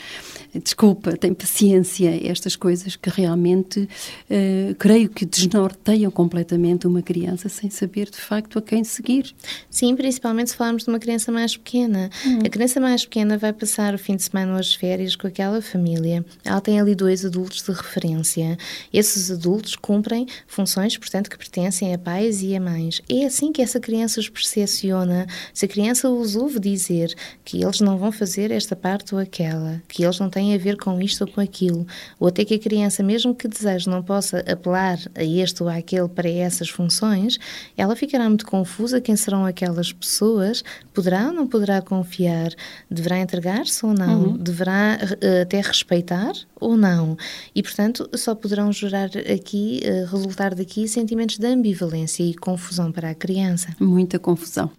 desculpa, 0.60 1.18
tem 1.18 1.34
paciência, 1.34 2.28
estas 2.30 2.56
coisas 2.56 2.96
que 2.96 3.10
realmente 3.10 3.82
uh, 3.82 4.76
creio 4.78 5.10
que 5.10 5.26
desnorteiam 5.26 6.12
completamente 6.12 6.88
uma 6.88 7.02
criança 7.02 7.50
sem 7.50 7.70
saber 7.70 8.10
de 8.10 8.18
facto 8.18 8.60
a 8.60 8.62
quem 8.62 8.84
seguir. 8.84 9.34
Sim, 9.70 9.96
principalmente 9.96 10.52
se 10.52 10.58
falarmos 10.58 10.84
de 10.84 10.90
uma 10.90 11.00
criança 11.00 11.32
mais 11.32 11.58
pequena. 11.58 12.10
Uhum. 12.26 12.40
A 12.46 12.50
criança 12.50 12.80
mais 12.80 13.04
pequena 13.04 13.38
vai 13.38 13.54
passar 13.54 13.94
o 13.94 13.98
fim 13.98 14.16
de 14.16 14.24
semana 14.24 14.54
ou 14.54 14.60
as 14.60 14.74
férias 14.74 15.16
com 15.16 15.28
aquela 15.28 15.62
família. 15.62 16.26
Ela 16.44 16.62
tem 16.62 16.80
ali 16.80 16.96
dois 16.96 17.26
adultos 17.26 17.64
de 17.64 17.72
referência. 17.76 18.58
Esses 18.92 19.32
adultos 19.32 19.76
cumprem 19.76 20.28
funções, 20.48 20.98
portanto, 20.98 21.30
que 21.30 21.38
pertencem 21.38 21.94
a 21.94 21.98
pais 21.98 22.42
e 22.42 22.56
a 22.56 22.60
mães. 22.60 23.02
É 23.10 23.26
assim 23.26 23.52
que 23.52 23.62
essa 23.62 23.80
criança 23.80 24.20
os 24.20 24.30
percepciona. 24.30 25.28
Se 25.54 25.66
a 25.66 25.68
criança 25.68 26.10
os 26.10 26.36
ouve 26.36 26.60
dizer 26.60 27.14
que 27.44 27.62
eles 27.64 27.80
não 27.80 27.98
vão 27.98 28.12
fazer 28.12 28.52
esta 28.52 28.76
parte 28.76 29.14
ou 29.14 29.22
aquela, 29.22 29.82
que 29.88 30.04
eles 30.04 30.20
não 30.20 30.30
têm 30.30 30.54
a 30.54 30.58
ver 30.58 30.78
com 30.78 31.02
isto 31.02 31.22
ou 31.22 31.28
com 31.28 31.42
aquilo, 31.42 31.86
ou 32.20 32.28
até 32.28 32.44
que 32.46 32.56
a 32.56 32.60
criança, 32.60 33.04
mesmo 33.04 33.36
que 33.36 33.48
deseje, 33.48 33.90
não 33.90 34.02
possa 34.02 34.40
apelar 34.40 35.00
a 35.14 35.24
este 35.24 35.62
ou 35.62 35.70
àquele 35.70 36.08
para 36.08 36.30
essas 36.30 36.70
funções, 36.70 37.38
ela 37.78 37.96
ficará 37.96 38.28
muito 38.28 38.46
confusa 38.46 39.02
quem 39.02 39.16
serão 39.16 39.46
aquelas 39.46 39.92
pessoas, 39.92 40.64
poderá 40.94 41.28
ou 41.28 41.34
não 41.34 41.48
poderá 41.48 41.82
confiar, 41.82 42.52
deverá 42.90 43.20
entregar-se 43.20 43.86
ou 43.86 43.94
não, 43.94 44.24
uhum. 44.24 44.38
deverá 44.38 44.98
uh, 45.02 45.42
até 45.42 45.62
respeitar 45.62 46.34
ou 46.60 46.78
não. 46.78 47.18
E, 47.54 47.62
portanto, 47.66 48.10
só 48.14 48.34
poderão 48.36 48.72
gerar 48.72 49.10
aqui, 49.34 49.82
uh, 49.84 50.10
resultar 50.12 50.54
daqui, 50.54 50.88
sentimentos 50.88 51.38
de 51.38 51.48
ambivalência 51.48 52.24
e 52.24 52.34
confusão 52.34 52.92
para 52.92 53.10
a 53.10 53.16
criança. 53.16 53.76
Muita 53.80 54.20
confusão. 54.20 54.70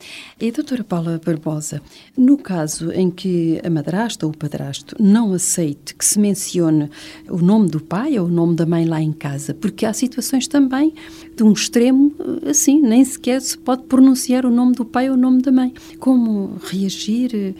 E, 0.40 0.50
doutora 0.52 0.84
Paula 0.84 1.20
Barbosa, 1.22 1.82
no 2.16 2.38
caso 2.38 2.92
em 2.92 3.10
que 3.10 3.60
a 3.64 3.68
madrasta 3.68 4.24
ou 4.26 4.32
o 4.32 4.36
padrasto 4.36 4.96
não 4.98 5.32
aceite 5.32 5.94
que 5.94 6.04
se 6.04 6.18
mencione 6.18 6.88
o 7.28 7.38
nome 7.38 7.68
do 7.68 7.80
pai 7.80 8.18
ou 8.18 8.26
o 8.26 8.30
nome 8.30 8.54
da 8.54 8.64
mãe 8.64 8.84
lá 8.84 9.02
em 9.02 9.12
casa, 9.12 9.52
porque 9.52 9.84
há 9.84 9.92
situações 9.92 10.46
também 10.46 10.94
de 11.36 11.42
um 11.42 11.52
extremo 11.52 12.14
eh, 12.18 12.50
assim, 12.50 12.80
nem 12.80 13.04
sequer 13.04 13.40
se 13.42 13.58
pode 13.58 13.82
pronunciar 13.84 14.46
o 14.46 14.50
nome 14.50 14.74
do 14.74 14.84
pai 14.84 15.10
ou 15.10 15.16
o 15.16 15.18
nome 15.18 15.42
da 15.42 15.50
mãe. 15.50 15.74
Como 15.98 16.56
reagir 16.62 17.34
eh, 17.34 17.54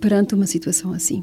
perante 0.00 0.34
uma 0.34 0.46
situação 0.46 0.92
assim? 0.92 1.22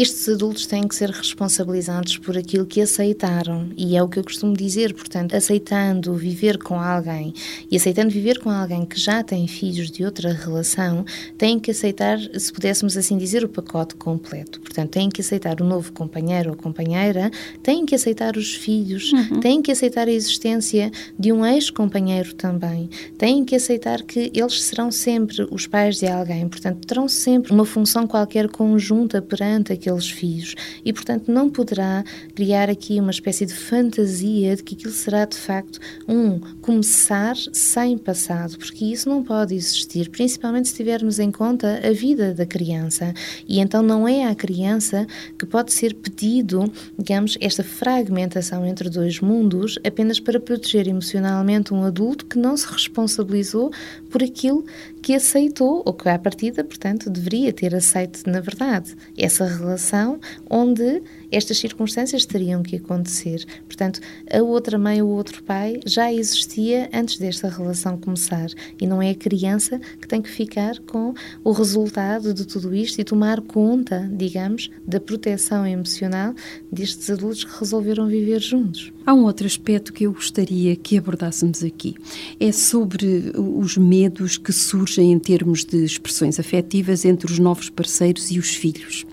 Estes 0.00 0.28
adultos 0.28 0.66
têm 0.66 0.88
que 0.88 0.94
ser 0.94 1.10
responsabilizados 1.10 2.16
por 2.16 2.38
aquilo 2.38 2.64
que 2.64 2.80
aceitaram 2.80 3.68
e 3.76 3.96
é 3.96 4.02
o 4.02 4.08
que 4.08 4.18
eu 4.18 4.24
costumo 4.24 4.56
dizer, 4.56 4.94
portanto, 4.94 5.36
aceitando 5.36 6.14
viver 6.14 6.56
com 6.56 6.80
alguém 6.80 7.34
e 7.70 7.76
aceitando 7.76 8.10
viver 8.10 8.38
com 8.38 8.48
alguém 8.48 8.86
que 8.86 8.98
já 8.98 9.22
tem 9.22 9.46
filhos 9.46 9.90
de 9.90 10.04
outra 10.04 10.32
relação, 10.32 11.04
têm 11.36 11.60
que 11.60 11.70
aceitar, 11.70 12.18
se 12.18 12.52
pudéssemos 12.52 12.96
assim 12.96 13.18
dizer, 13.18 13.44
o 13.44 13.48
pacote 13.48 13.94
completo. 13.96 14.60
Portanto, 14.60 14.90
têm 14.90 15.10
que 15.10 15.20
aceitar 15.20 15.60
o 15.60 15.64
novo 15.64 15.92
companheiro 15.92 16.50
ou 16.50 16.56
companheira, 16.56 17.30
têm 17.62 17.84
que 17.84 17.94
aceitar 17.94 18.36
os 18.36 18.54
filhos, 18.54 19.12
uhum. 19.12 19.40
têm 19.40 19.60
que 19.60 19.70
aceitar 19.70 20.08
a 20.08 20.12
existência 20.12 20.90
de 21.18 21.32
um 21.32 21.44
ex-companheiro 21.44 22.34
também, 22.34 22.88
têm 23.18 23.44
que 23.44 23.54
aceitar 23.54 24.02
que 24.02 24.30
eles 24.34 24.62
serão 24.62 24.90
sempre 24.90 25.46
os 25.50 25.66
pais 25.66 25.98
de 25.98 26.06
alguém, 26.06 26.48
portanto, 26.48 26.86
terão 26.86 27.06
sempre 27.06 27.52
uma 27.52 27.66
função 27.66 28.06
qualquer 28.06 28.48
conjunta 28.48 29.20
perante 29.20 29.72
aqueles 29.90 30.10
filhos 30.10 30.54
e, 30.84 30.92
portanto, 30.92 31.30
não 31.30 31.50
poderá 31.50 32.04
criar 32.34 32.70
aqui 32.70 33.00
uma 33.00 33.10
espécie 33.10 33.44
de 33.44 33.54
fantasia 33.54 34.56
de 34.56 34.62
que 34.62 34.74
aquilo 34.74 34.92
será 34.92 35.24
de 35.24 35.36
facto 35.36 35.80
um 36.06 36.38
começar 36.60 37.34
sem 37.52 37.98
passado, 37.98 38.56
porque 38.56 38.84
isso 38.84 39.08
não 39.08 39.22
pode 39.22 39.54
existir, 39.54 40.08
principalmente 40.08 40.68
se 40.68 40.74
tivermos 40.74 41.18
em 41.18 41.30
conta 41.30 41.80
a 41.84 41.92
vida 41.92 42.32
da 42.32 42.46
criança. 42.46 43.12
E 43.48 43.58
então 43.58 43.82
não 43.82 44.06
é 44.06 44.26
à 44.26 44.34
criança 44.34 45.06
que 45.38 45.44
pode 45.44 45.72
ser 45.72 45.94
pedido, 45.94 46.70
digamos, 46.96 47.36
esta 47.40 47.64
fragmentação 47.64 48.64
entre 48.64 48.88
dois 48.88 49.20
mundos 49.20 49.78
apenas 49.84 50.20
para 50.20 50.38
proteger 50.38 50.86
emocionalmente 50.86 51.74
um 51.74 51.84
adulto 51.84 52.26
que 52.26 52.38
não 52.38 52.56
se 52.56 52.66
responsabilizou 52.66 53.72
por 54.10 54.22
aquilo 54.22 54.64
que 55.02 55.14
aceitou, 55.14 55.82
ou 55.84 55.92
que 55.92 56.08
à 56.08 56.18
partida, 56.18 56.62
portanto, 56.62 57.10
deveria 57.10 57.52
ter 57.52 57.74
aceito 57.74 58.28
na 58.28 58.40
verdade. 58.40 58.96
Essa 59.16 59.44
relação 59.44 60.20
onde 60.48 61.02
estas 61.30 61.58
circunstâncias 61.58 62.24
teriam 62.24 62.62
que 62.62 62.76
acontecer. 62.76 63.44
Portanto, 63.66 64.00
a 64.32 64.42
outra 64.42 64.78
mãe 64.78 65.00
ou 65.02 65.08
o 65.08 65.12
outro 65.12 65.42
pai 65.42 65.80
já 65.86 66.12
existia 66.12 66.88
antes 66.92 67.18
desta 67.18 67.48
relação 67.48 67.96
começar 67.96 68.48
e 68.80 68.86
não 68.86 69.00
é 69.00 69.10
a 69.10 69.14
criança 69.14 69.78
que 70.00 70.08
tem 70.08 70.20
que 70.22 70.30
ficar 70.30 70.78
com 70.80 71.14
o 71.44 71.52
resultado 71.52 72.34
de 72.34 72.46
tudo 72.46 72.74
isto 72.74 73.00
e 73.00 73.04
tomar 73.04 73.40
conta, 73.40 74.10
digamos, 74.12 74.70
da 74.86 75.00
proteção 75.00 75.66
emocional 75.66 76.34
destes 76.70 77.10
adultos 77.10 77.44
que 77.44 77.58
resolveram 77.58 78.06
viver 78.08 78.40
juntos. 78.40 78.92
Há 79.06 79.14
um 79.14 79.24
outro 79.24 79.46
aspecto 79.46 79.92
que 79.92 80.04
eu 80.04 80.12
gostaria 80.12 80.76
que 80.76 80.98
abordássemos 80.98 81.62
aqui. 81.62 81.96
É 82.38 82.52
sobre 82.52 83.32
os 83.36 83.76
medos 83.76 84.36
que 84.36 84.52
surgem 84.52 85.12
em 85.12 85.18
termos 85.18 85.64
de 85.64 85.84
expressões 85.84 86.38
afetivas 86.38 87.04
entre 87.04 87.30
os 87.30 87.38
novos 87.38 87.70
parceiros 87.70 88.30
e 88.30 88.38
os 88.38 88.54
filhos. 88.54 89.06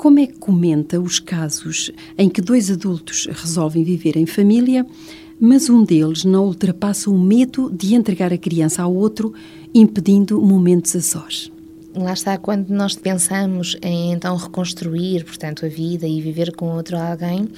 Como 0.00 0.18
é 0.18 0.26
que 0.26 0.38
comenta 0.38 0.98
os 0.98 1.18
casos 1.18 1.92
em 2.16 2.26
que 2.26 2.40
dois 2.40 2.70
adultos 2.70 3.28
resolvem 3.30 3.84
viver 3.84 4.16
em 4.16 4.24
família, 4.24 4.86
mas 5.38 5.68
um 5.68 5.84
deles 5.84 6.24
não 6.24 6.46
ultrapassa 6.46 7.10
o 7.10 7.18
medo 7.18 7.70
de 7.70 7.94
entregar 7.94 8.32
a 8.32 8.38
criança 8.38 8.82
ao 8.82 8.94
outro, 8.94 9.34
impedindo 9.74 10.40
momentos 10.40 10.96
a 10.96 11.02
sós? 11.02 11.52
Lá 11.94 12.12
está, 12.12 12.36
quando 12.38 12.70
nós 12.70 12.94
pensamos 12.94 13.76
em 13.82 14.12
então 14.12 14.36
reconstruir, 14.36 15.24
portanto, 15.24 15.66
a 15.66 15.68
vida 15.68 16.06
e 16.06 16.20
viver 16.20 16.52
com 16.54 16.74
outro 16.74 16.96
alguém, 16.96 17.48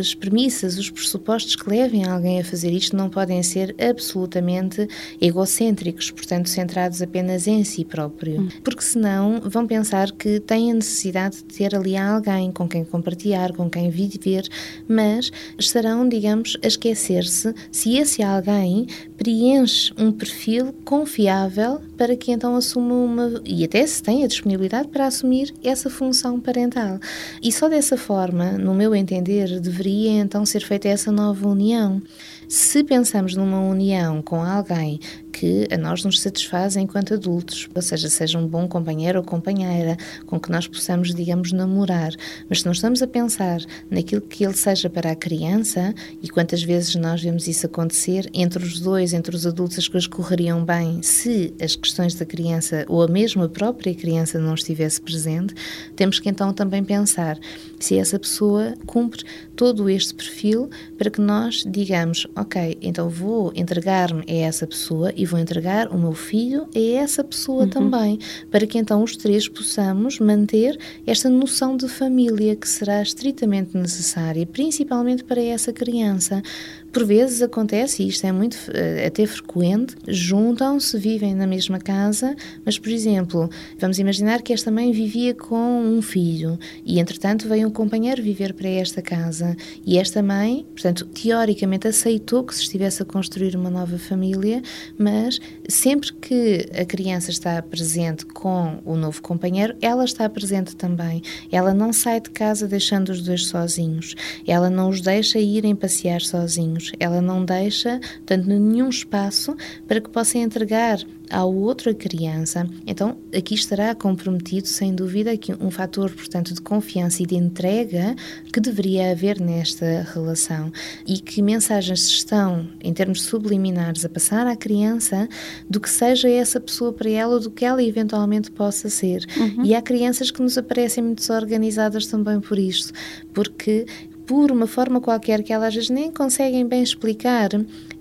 as 0.00 0.14
premissas, 0.14 0.78
os 0.78 0.90
pressupostos 0.90 1.56
que 1.56 1.68
levem 1.68 2.04
alguém 2.04 2.40
a 2.40 2.44
fazer 2.44 2.72
isto 2.72 2.96
não 2.96 3.08
podem 3.08 3.42
ser 3.42 3.74
absolutamente 3.80 4.88
egocêntricos, 5.20 6.10
portanto, 6.10 6.48
centrados 6.48 7.00
apenas 7.00 7.46
em 7.46 7.62
si 7.64 7.84
próprio. 7.84 8.42
Hum. 8.42 8.48
Porque 8.64 8.82
senão 8.82 9.40
vão 9.44 9.66
pensar 9.66 10.10
que 10.12 10.40
têm 10.40 10.72
a 10.72 10.74
necessidade 10.74 11.36
de 11.36 11.44
ter 11.44 11.74
ali 11.74 11.96
alguém 11.96 12.50
com 12.50 12.68
quem 12.68 12.84
compartilhar, 12.84 13.52
com 13.52 13.70
quem 13.70 13.90
viver, 13.90 14.48
mas 14.88 15.30
estarão, 15.58 16.08
digamos, 16.08 16.56
a 16.62 16.66
esquecer-se 16.66 17.54
se 17.70 17.96
esse 17.96 18.22
alguém 18.22 18.86
preenche 19.16 19.92
um 19.96 20.10
perfil 20.10 20.72
confiável 20.84 21.80
para 22.00 22.16
que 22.16 22.32
então 22.32 22.56
assuma 22.56 22.94
uma 22.94 23.42
e 23.44 23.62
até 23.62 23.86
se 23.86 24.02
tem 24.02 24.24
a 24.24 24.26
disponibilidade 24.26 24.88
para 24.88 25.06
assumir 25.06 25.52
essa 25.62 25.90
função 25.90 26.40
parental. 26.40 26.98
E 27.42 27.52
só 27.52 27.68
dessa 27.68 27.94
forma, 27.94 28.52
no 28.52 28.72
meu 28.72 28.94
entender, 28.94 29.60
deveria 29.60 30.12
então 30.12 30.46
ser 30.46 30.60
feita 30.60 30.88
essa 30.88 31.12
nova 31.12 31.46
união. 31.46 32.00
Se 32.48 32.82
pensamos 32.82 33.36
numa 33.36 33.60
união 33.60 34.22
com 34.22 34.42
alguém 34.42 34.98
que 35.40 35.66
a 35.72 35.78
nós 35.78 36.04
nos 36.04 36.20
satisfazem 36.20 36.84
enquanto 36.84 37.14
adultos, 37.14 37.66
ou 37.74 37.80
seja, 37.80 38.10
seja 38.10 38.38
um 38.38 38.46
bom 38.46 38.68
companheiro 38.68 39.20
ou 39.20 39.24
companheira 39.24 39.96
com 40.26 40.38
que 40.38 40.50
nós 40.50 40.68
possamos, 40.68 41.14
digamos, 41.14 41.50
namorar. 41.50 42.12
Mas 42.46 42.60
se 42.60 42.66
não 42.66 42.72
estamos 42.72 43.00
a 43.00 43.06
pensar 43.06 43.58
naquilo 43.90 44.20
que 44.20 44.44
ele 44.44 44.52
seja 44.52 44.90
para 44.90 45.12
a 45.12 45.16
criança, 45.16 45.94
e 46.22 46.28
quantas 46.28 46.62
vezes 46.62 46.94
nós 46.94 47.22
vemos 47.22 47.48
isso 47.48 47.64
acontecer 47.64 48.28
entre 48.34 48.62
os 48.62 48.80
dois, 48.80 49.14
entre 49.14 49.34
os 49.34 49.46
adultos, 49.46 49.78
as 49.78 49.88
coisas 49.88 50.06
correriam 50.06 50.62
bem 50.62 51.00
se 51.00 51.54
as 51.58 51.74
questões 51.74 52.14
da 52.16 52.26
criança 52.26 52.84
ou 52.86 53.02
a 53.02 53.08
mesma 53.08 53.48
própria 53.48 53.94
criança 53.94 54.38
não 54.38 54.54
estivesse 54.54 55.00
presente, 55.00 55.54
temos 55.96 56.18
que 56.18 56.28
então 56.28 56.52
também 56.52 56.84
pensar 56.84 57.38
se 57.78 57.96
essa 57.96 58.18
pessoa 58.18 58.74
cumpre 58.84 59.24
todo 59.56 59.88
este 59.88 60.12
perfil 60.12 60.68
para 60.98 61.08
que 61.08 61.20
nós 61.22 61.64
digamos, 61.66 62.26
ok, 62.36 62.76
então 62.82 63.08
vou 63.08 63.50
entregar-me 63.54 64.22
a 64.28 64.46
essa 64.46 64.66
pessoa 64.66 65.10
e 65.16 65.29
vou 65.30 65.40
entregar 65.40 65.88
o 65.88 65.98
meu 65.98 66.12
filho 66.12 66.68
a 66.74 66.78
essa 66.78 67.22
pessoa 67.22 67.62
uhum. 67.62 67.68
também, 67.68 68.18
para 68.50 68.66
que 68.66 68.78
então 68.78 69.02
os 69.02 69.16
três 69.16 69.48
possamos 69.48 70.18
manter 70.18 70.78
esta 71.06 71.30
noção 71.30 71.76
de 71.76 71.88
família 71.88 72.56
que 72.56 72.68
será 72.68 73.00
estritamente 73.00 73.76
necessária, 73.76 74.44
principalmente 74.46 75.22
para 75.24 75.40
essa 75.40 75.72
criança. 75.72 76.42
Por 76.92 77.04
vezes 77.04 77.40
acontece, 77.40 78.02
e 78.02 78.08
isto 78.08 78.26
é 78.26 78.32
muito 78.32 78.56
eh, 78.72 79.06
até 79.06 79.24
frequente, 79.24 79.94
juntam-se, 80.08 80.98
vivem 80.98 81.34
na 81.34 81.46
mesma 81.46 81.78
casa, 81.78 82.34
mas, 82.64 82.78
por 82.78 82.90
exemplo, 82.90 83.48
vamos 83.78 83.98
imaginar 83.98 84.42
que 84.42 84.52
esta 84.52 84.72
mãe 84.72 84.90
vivia 84.90 85.32
com 85.32 85.82
um 85.82 86.02
filho 86.02 86.58
e, 86.84 86.98
entretanto, 86.98 87.48
veio 87.48 87.68
um 87.68 87.70
companheiro 87.70 88.20
viver 88.20 88.54
para 88.54 88.68
esta 88.68 89.00
casa 89.00 89.56
e 89.86 89.98
esta 89.98 90.20
mãe, 90.20 90.66
portanto, 90.72 91.06
teoricamente 91.06 91.86
aceitou 91.86 92.42
que 92.42 92.54
se 92.54 92.62
estivesse 92.62 93.02
a 93.02 93.06
construir 93.06 93.54
uma 93.54 93.70
nova 93.70 93.96
família, 93.96 94.60
mas 94.98 95.38
sempre 95.70 96.12
que 96.12 96.68
a 96.78 96.84
criança 96.84 97.30
está 97.30 97.62
presente 97.62 98.26
com 98.26 98.80
o 98.84 98.96
novo 98.96 99.22
companheiro, 99.22 99.76
ela 99.80 100.04
está 100.04 100.28
presente 100.28 100.76
também. 100.76 101.22
Ela 101.50 101.72
não 101.72 101.92
sai 101.92 102.20
de 102.20 102.30
casa 102.30 102.66
deixando 102.66 103.10
os 103.10 103.22
dois 103.22 103.46
sozinhos, 103.46 104.14
ela 104.46 104.68
não 104.68 104.88
os 104.88 105.00
deixa 105.00 105.38
irem 105.38 105.74
passear 105.74 106.20
sozinhos 106.20 106.60
ela 106.98 107.20
não 107.20 107.44
deixa, 107.44 108.00
portanto, 108.00 108.46
nenhum 108.46 108.88
espaço 108.88 109.56
para 109.86 110.00
que 110.00 110.08
possa 110.08 110.38
entregar 110.38 110.98
ao 111.30 111.54
outro 111.54 111.90
a 111.90 111.94
criança. 111.94 112.66
Então, 112.86 113.16
aqui 113.36 113.54
estará 113.54 113.94
comprometido, 113.94 114.66
sem 114.66 114.94
dúvida, 114.94 115.32
aqui 115.32 115.52
um 115.60 115.70
fator, 115.70 116.10
portanto, 116.10 116.52
de 116.54 116.60
confiança 116.60 117.22
e 117.22 117.26
de 117.26 117.36
entrega 117.36 118.14
que 118.52 118.60
deveria 118.60 119.12
haver 119.12 119.40
nesta 119.40 120.06
relação 120.12 120.72
e 121.06 121.18
que 121.18 121.40
mensagens 121.40 122.06
estão, 122.06 122.68
em 122.82 122.92
termos 122.92 123.22
subliminares, 123.22 124.04
a 124.04 124.08
passar 124.08 124.46
à 124.46 124.56
criança 124.56 125.28
do 125.68 125.80
que 125.80 125.88
seja 125.88 126.28
essa 126.28 126.60
pessoa 126.60 126.92
para 126.92 127.08
ela 127.08 127.34
ou 127.34 127.40
do 127.40 127.50
que 127.50 127.64
ela 127.64 127.82
eventualmente 127.82 128.50
possa 128.50 128.88
ser. 128.88 129.24
Uhum. 129.36 129.64
E 129.64 129.74
há 129.74 129.80
crianças 129.80 130.30
que 130.30 130.42
nos 130.42 130.58
aparecem 130.58 131.02
muito 131.04 131.20
desorganizadas 131.20 132.06
também 132.06 132.40
por 132.40 132.58
isto, 132.58 132.92
porque 133.32 133.86
por 134.26 134.52
uma 134.52 134.68
forma 134.68 135.00
qualquer 135.00 135.42
que 135.42 135.52
elas 135.52 135.68
às 135.68 135.74
vezes 135.74 135.90
nem 135.90 136.10
conseguem 136.10 136.64
bem 136.64 136.84
explicar, 136.84 137.48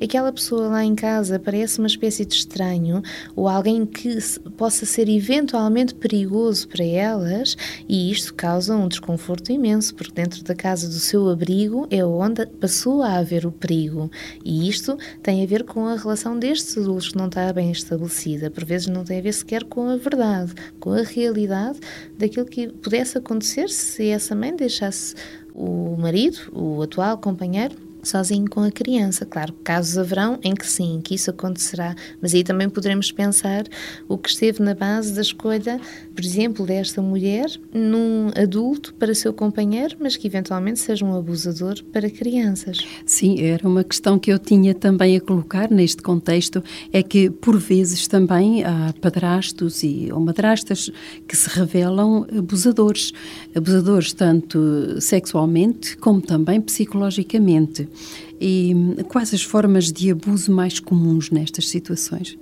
aquela 0.01 0.31
pessoa 0.31 0.67
lá 0.67 0.83
em 0.83 0.95
casa 0.95 1.39
parece 1.39 1.79
uma 1.79 1.87
espécie 1.87 2.25
de 2.25 2.35
estranho 2.35 3.01
ou 3.35 3.47
alguém 3.47 3.85
que 3.85 4.17
possa 4.57 4.85
ser 4.85 5.09
eventualmente 5.09 5.93
perigoso 5.93 6.67
para 6.67 6.83
elas 6.83 7.55
e 7.87 8.11
isto 8.11 8.33
causa 8.33 8.75
um 8.75 8.87
desconforto 8.87 9.51
imenso, 9.51 9.93
porque 9.95 10.13
dentro 10.13 10.43
da 10.43 10.55
casa 10.55 10.87
do 10.87 10.93
seu 10.93 11.29
abrigo 11.29 11.87
é 11.89 12.03
onde 12.05 12.45
passou 12.45 13.01
a 13.01 13.17
haver 13.17 13.45
o 13.45 13.51
perigo. 13.51 14.09
E 14.43 14.69
isto 14.69 14.97
tem 15.21 15.43
a 15.43 15.47
ver 15.47 15.63
com 15.63 15.85
a 15.85 15.95
relação 15.95 16.37
destes 16.37 16.77
adultos 16.77 17.09
que 17.09 17.17
não 17.17 17.27
está 17.27 17.51
bem 17.53 17.71
estabelecida, 17.71 18.49
por 18.49 18.65
vezes 18.65 18.87
não 18.87 19.03
tem 19.03 19.19
a 19.19 19.21
ver 19.21 19.33
sequer 19.33 19.63
com 19.63 19.89
a 19.89 19.97
verdade, 19.97 20.53
com 20.79 20.91
a 20.91 21.01
realidade 21.01 21.79
daquilo 22.17 22.45
que 22.45 22.67
pudesse 22.67 23.17
acontecer 23.17 23.69
se 23.69 24.09
essa 24.09 24.35
mãe 24.35 24.55
deixasse 24.55 25.15
o 25.53 25.97
marido, 25.97 26.37
o 26.53 26.81
atual 26.81 27.17
companheiro, 27.17 27.75
sozinho 28.01 28.49
com 28.49 28.61
a 28.61 28.71
criança. 28.71 29.25
Claro, 29.25 29.53
casos 29.63 29.97
haverão 29.97 30.39
em 30.43 30.53
que 30.53 30.65
sim, 30.65 31.01
que 31.03 31.15
isso 31.15 31.29
acontecerá, 31.29 31.95
mas 32.21 32.33
aí 32.33 32.43
também 32.43 32.69
poderemos 32.69 33.11
pensar 33.11 33.65
o 34.07 34.17
que 34.17 34.29
esteve 34.29 34.61
na 34.61 34.73
base 34.73 35.13
da 35.13 35.21
escolha, 35.21 35.79
por 36.15 36.23
exemplo, 36.23 36.65
desta 36.65 37.01
mulher 37.01 37.47
num 37.73 38.29
adulto 38.35 38.93
para 38.93 39.13
seu 39.13 39.33
companheiro, 39.33 39.97
mas 39.99 40.15
que 40.15 40.27
eventualmente 40.27 40.79
seja 40.79 41.05
um 41.05 41.15
abusador 41.15 41.83
para 41.91 42.09
crianças. 42.09 42.79
Sim, 43.05 43.41
era 43.41 43.67
uma 43.67 43.83
questão 43.83 44.17
que 44.17 44.31
eu 44.31 44.39
tinha 44.39 44.73
também 44.73 45.17
a 45.17 45.21
colocar 45.21 45.69
neste 45.69 46.01
contexto, 46.01 46.63
é 46.91 47.03
que 47.03 47.29
por 47.29 47.57
vezes 47.57 48.07
também 48.07 48.63
há 48.63 48.93
padrastos 49.01 49.83
e 49.83 50.09
ou 50.11 50.19
madrastas 50.19 50.91
que 51.27 51.35
se 51.35 51.49
revelam 51.49 52.25
abusadores, 52.37 53.11
abusadores 53.55 54.13
tanto 54.13 54.99
sexualmente 55.01 55.97
como 55.97 56.21
também 56.21 56.61
psicologicamente. 56.61 57.88
E 58.39 58.73
quais 59.07 59.33
as 59.33 59.41
formas 59.41 59.91
de 59.91 60.11
abuso 60.11 60.51
mais 60.51 60.79
comuns 60.79 61.29
nestas 61.29 61.67
situações? 61.67 62.37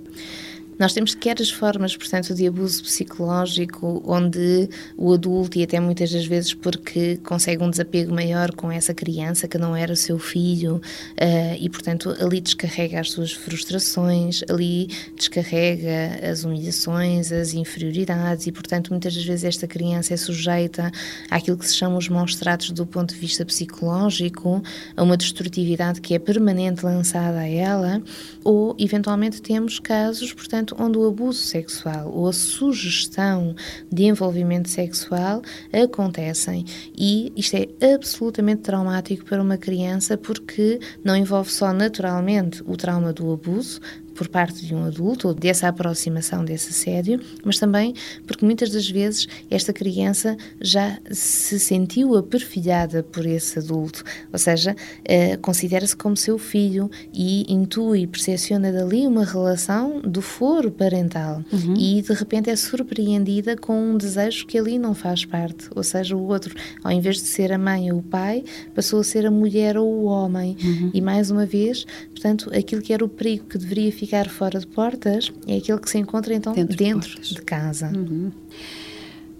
Nós 0.78 0.92
temos 0.92 1.14
quer 1.14 1.40
as 1.40 1.50
formas, 1.50 1.96
portanto, 1.96 2.34
de 2.34 2.46
abuso 2.46 2.84
psicológico, 2.84 4.02
onde 4.06 4.68
o 4.96 5.12
adulto, 5.12 5.58
e 5.58 5.64
até 5.64 5.80
muitas 5.80 6.12
das 6.12 6.24
vezes 6.24 6.54
porque 6.54 7.16
consegue 7.18 7.62
um 7.62 7.70
desapego 7.70 8.14
maior 8.14 8.54
com 8.54 8.70
essa 8.70 8.94
criança 8.94 9.48
que 9.48 9.58
não 9.58 9.74
era 9.74 9.96
seu 9.96 10.18
filho, 10.18 10.76
uh, 10.76 11.56
e 11.58 11.68
portanto 11.68 12.14
ali 12.20 12.40
descarrega 12.40 13.00
as 13.00 13.10
suas 13.10 13.32
frustrações, 13.32 14.42
ali 14.48 14.88
descarrega 15.16 16.20
as 16.30 16.44
humilhações, 16.44 17.32
as 17.32 17.54
inferioridades, 17.54 18.46
e 18.46 18.52
portanto 18.52 18.90
muitas 18.90 19.14
das 19.14 19.24
vezes 19.24 19.44
esta 19.44 19.66
criança 19.66 20.14
é 20.14 20.16
sujeita 20.16 20.92
àquilo 21.30 21.58
que 21.58 21.66
se 21.66 21.74
chama 21.74 21.96
os 21.96 22.08
maus 22.08 22.36
tratos 22.36 22.70
do 22.70 22.86
ponto 22.86 23.14
de 23.14 23.20
vista 23.20 23.44
psicológico, 23.44 24.62
a 24.96 25.02
uma 25.02 25.16
destrutividade 25.16 26.00
que 26.00 26.14
é 26.14 26.18
permanente 26.18 26.84
lançada 26.84 27.38
a 27.38 27.48
ela, 27.48 28.00
ou 28.44 28.76
eventualmente 28.78 29.42
temos 29.42 29.80
casos, 29.80 30.32
portanto, 30.32 30.67
onde 30.78 30.98
o 30.98 31.06
abuso 31.06 31.40
sexual 31.40 32.12
ou 32.12 32.28
a 32.28 32.32
sugestão 32.32 33.54
de 33.90 34.04
envolvimento 34.04 34.68
sexual 34.68 35.42
acontecem. 35.72 36.64
E 36.96 37.32
isto 37.36 37.56
é 37.56 37.94
absolutamente 37.94 38.62
traumático 38.62 39.24
para 39.24 39.42
uma 39.42 39.56
criança 39.56 40.16
porque 40.16 40.80
não 41.04 41.16
envolve 41.16 41.50
só 41.50 41.72
naturalmente 41.72 42.62
o 42.66 42.76
trauma 42.76 43.12
do 43.12 43.32
abuso, 43.32 43.80
por 44.18 44.26
parte 44.26 44.66
de 44.66 44.74
um 44.74 44.84
adulto 44.84 45.28
ou 45.28 45.34
dessa 45.34 45.68
aproximação 45.68 46.44
desse 46.44 46.70
assédio, 46.70 47.20
mas 47.44 47.56
também 47.56 47.94
porque 48.26 48.44
muitas 48.44 48.68
das 48.70 48.90
vezes 48.90 49.28
esta 49.48 49.72
criança 49.72 50.36
já 50.60 50.98
se 51.08 51.60
sentiu 51.60 52.16
aperfilhada 52.16 53.04
por 53.04 53.24
esse 53.24 53.60
adulto, 53.60 54.02
ou 54.32 54.38
seja, 54.38 54.72
uh, 54.74 55.38
considera-se 55.40 55.94
como 55.94 56.16
seu 56.16 56.36
filho 56.36 56.90
e 57.14 57.46
intui, 57.52 58.08
percepciona 58.08 58.72
dali 58.72 59.06
uma 59.06 59.24
relação 59.24 60.00
do 60.00 60.20
foro 60.20 60.72
parental 60.72 61.44
uhum. 61.52 61.74
e 61.78 62.02
de 62.02 62.12
repente 62.12 62.50
é 62.50 62.56
surpreendida 62.56 63.56
com 63.56 63.92
um 63.92 63.96
desejo 63.96 64.46
que 64.46 64.58
ali 64.58 64.80
não 64.80 64.94
faz 64.94 65.24
parte, 65.24 65.68
ou 65.76 65.84
seja, 65.84 66.16
o 66.16 66.26
outro, 66.26 66.56
ao 66.82 66.90
invés 66.90 67.16
de 67.16 67.28
ser 67.28 67.52
a 67.52 67.58
mãe 67.58 67.92
ou 67.92 68.00
o 68.00 68.02
pai, 68.02 68.42
passou 68.74 68.98
a 68.98 69.04
ser 69.04 69.24
a 69.26 69.30
mulher 69.30 69.76
ou 69.76 69.86
o 69.86 70.04
homem 70.06 70.56
uhum. 70.60 70.90
e 70.92 71.00
mais 71.00 71.30
uma 71.30 71.46
vez, 71.46 71.86
portanto, 72.10 72.50
aquilo 72.52 72.82
que 72.82 72.92
era 72.92 73.04
o 73.04 73.08
perigo 73.08 73.44
que 73.46 73.56
deveria 73.56 73.92
ficar 73.92 74.07
ficar 74.08 74.30
fora 74.30 74.58
de 74.58 74.66
portas 74.66 75.30
é 75.46 75.58
aquele 75.58 75.78
que 75.78 75.90
se 75.90 75.98
encontra 75.98 76.34
então 76.34 76.54
dentro, 76.54 76.76
dentro 76.76 77.20
de, 77.20 77.34
de, 77.34 77.42
casa. 77.42 77.92
Uhum. 77.94 78.32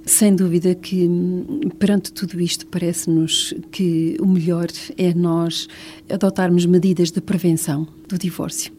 Sem 0.05 0.37
dúvida 0.37 0.75
que, 0.75 1.09
perante 1.79 2.13
tudo 2.13 2.39
isto, 2.41 2.67
parece-nos 2.67 3.55
que 3.71 4.17
o 4.21 4.27
melhor 4.27 4.69
é 4.99 5.15
nós 5.15 5.69
adotarmos 6.11 6.67
medidas 6.67 7.11
de 7.11 7.21
prevenção 7.21 7.89
do 8.07 8.19
divórcio 8.19 8.73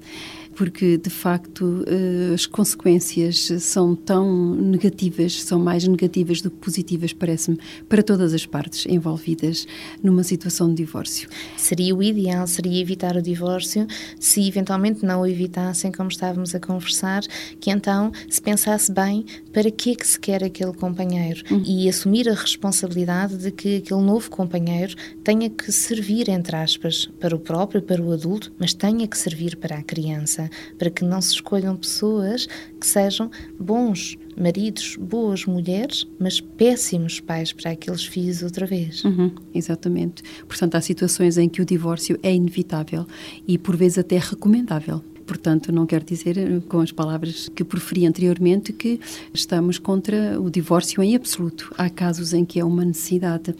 porque 0.60 0.98
de 0.98 1.10
facto 1.10 1.86
eh, 1.88 2.34
as 2.34 2.46
consequências 2.46 3.50
são 3.60 3.96
tão 3.96 4.54
negativas, 4.56 5.42
são 5.42 5.58
mais 5.58 5.88
negativas 5.88 6.42
do 6.42 6.52
que 6.52 6.58
positivas, 6.58 7.14
parece-me, 7.14 7.58
para 7.88 8.04
todas 8.04 8.34
as 8.34 8.46
partes 8.46 8.86
envolvidas 8.86 9.66
numa 10.04 10.22
situação 10.22 10.68
de 10.68 10.84
divórcio. 10.84 11.30
Seria 11.56 11.96
o 11.96 12.04
ideal, 12.04 12.46
seria 12.46 12.82
evitar 12.82 13.16
o 13.16 13.22
divórcio, 13.22 13.88
se 14.20 14.46
eventualmente 14.46 15.06
não 15.06 15.22
o 15.22 15.26
evitassem, 15.26 15.94
como 15.94 16.10
estávamos 16.10 16.54
a 16.54 16.60
conversar, 16.60 17.22
que 17.62 17.72
então 17.72 18.12
se 18.30 18.42
pensasse 18.42 18.92
bem 18.92 19.26
para 19.54 19.72
que 19.72 19.92
é 19.92 19.96
que 19.96 20.06
se 20.06 20.20
quer 20.20 20.44
aquele 20.44 20.74
companheiro 20.74 21.42
uhum. 21.50 21.64
e 21.66 21.88
assumir 21.88 22.28
a 22.28 22.34
responsabilidade 22.34 23.38
de 23.38 23.50
que 23.50 23.78
aquele 23.78 24.02
novo 24.02 24.30
companheiro 24.30 24.94
tenha 25.24 25.50
que 25.50 25.72
servir, 25.72 26.28
entre 26.28 26.58
aspas, 26.58 27.10
para 27.18 27.34
o 27.34 27.40
próprio, 27.40 27.82
para 27.82 28.02
o 28.02 28.12
adulto, 28.12 28.52
mas 28.60 28.74
tenha 28.74 29.08
que 29.08 29.18
servir 29.18 29.56
para 29.56 29.78
a 29.78 29.82
criança 29.82 30.49
para 30.78 30.90
que 30.90 31.04
não 31.04 31.22
se 31.22 31.34
escolham 31.34 31.76
pessoas 31.76 32.48
que 32.80 32.86
sejam 32.86 33.30
bons 33.60 34.18
maridos, 34.38 34.96
boas 34.96 35.46
mulheres, 35.46 36.08
mas 36.18 36.40
péssimos 36.40 37.20
pais 37.20 37.52
para 37.52 37.72
aqueles 37.72 38.06
filhos 38.06 38.42
outra 38.42 38.66
vez. 38.66 39.04
Uhum, 39.04 39.32
exatamente. 39.54 40.24
Portanto, 40.48 40.76
há 40.76 40.82
situações 40.82 41.38
em 41.38 41.50
que 41.50 41.62
o 41.62 41.66
divórcio 41.66 42.18
é 42.24 42.34
inevitável 42.34 43.06
e 43.46 43.58
por 43.58 43.76
vezes 43.76 43.98
até 43.98 44.18
recomendável 44.18 45.04
portanto, 45.30 45.72
não 45.72 45.86
quero 45.86 46.04
dizer 46.04 46.40
eh, 46.40 46.60
com 46.68 46.80
as 46.80 46.92
palavras 46.92 47.50
que 47.50 47.64
proferi 47.64 48.08
anteriormente 48.08 48.74
que 48.74 49.00
estamos 49.32 49.78
contra 49.78 50.42
o 50.42 50.50
divórcio 50.50 51.04
em 51.04 51.16
absoluto. 51.16 51.72
Há 51.78 51.88
casos 51.88 52.34
em 52.34 52.44
que 52.44 52.60
é 52.60 52.66
uma 52.66 52.84
necessidade, 52.84 53.54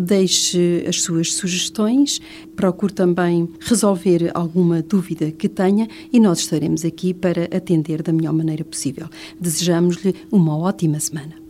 Deixe 0.00 0.84
as 0.86 1.02
suas 1.02 1.34
sugestões, 1.34 2.20
procure 2.54 2.92
também 2.92 3.48
resolver 3.58 4.30
alguma 4.34 4.80
dúvida 4.80 5.32
que 5.32 5.48
tenha 5.48 5.88
e 6.12 6.20
nós 6.20 6.38
estaremos 6.38 6.84
aqui 6.84 7.12
para 7.12 7.46
atender 7.46 8.04
da 8.04 8.12
melhor 8.12 8.34
maneira 8.34 8.64
possível. 8.64 9.08
Desejamos-lhe 9.40 10.14
uma 10.30 10.56
ótima 10.56 11.00
semana. 11.00 11.49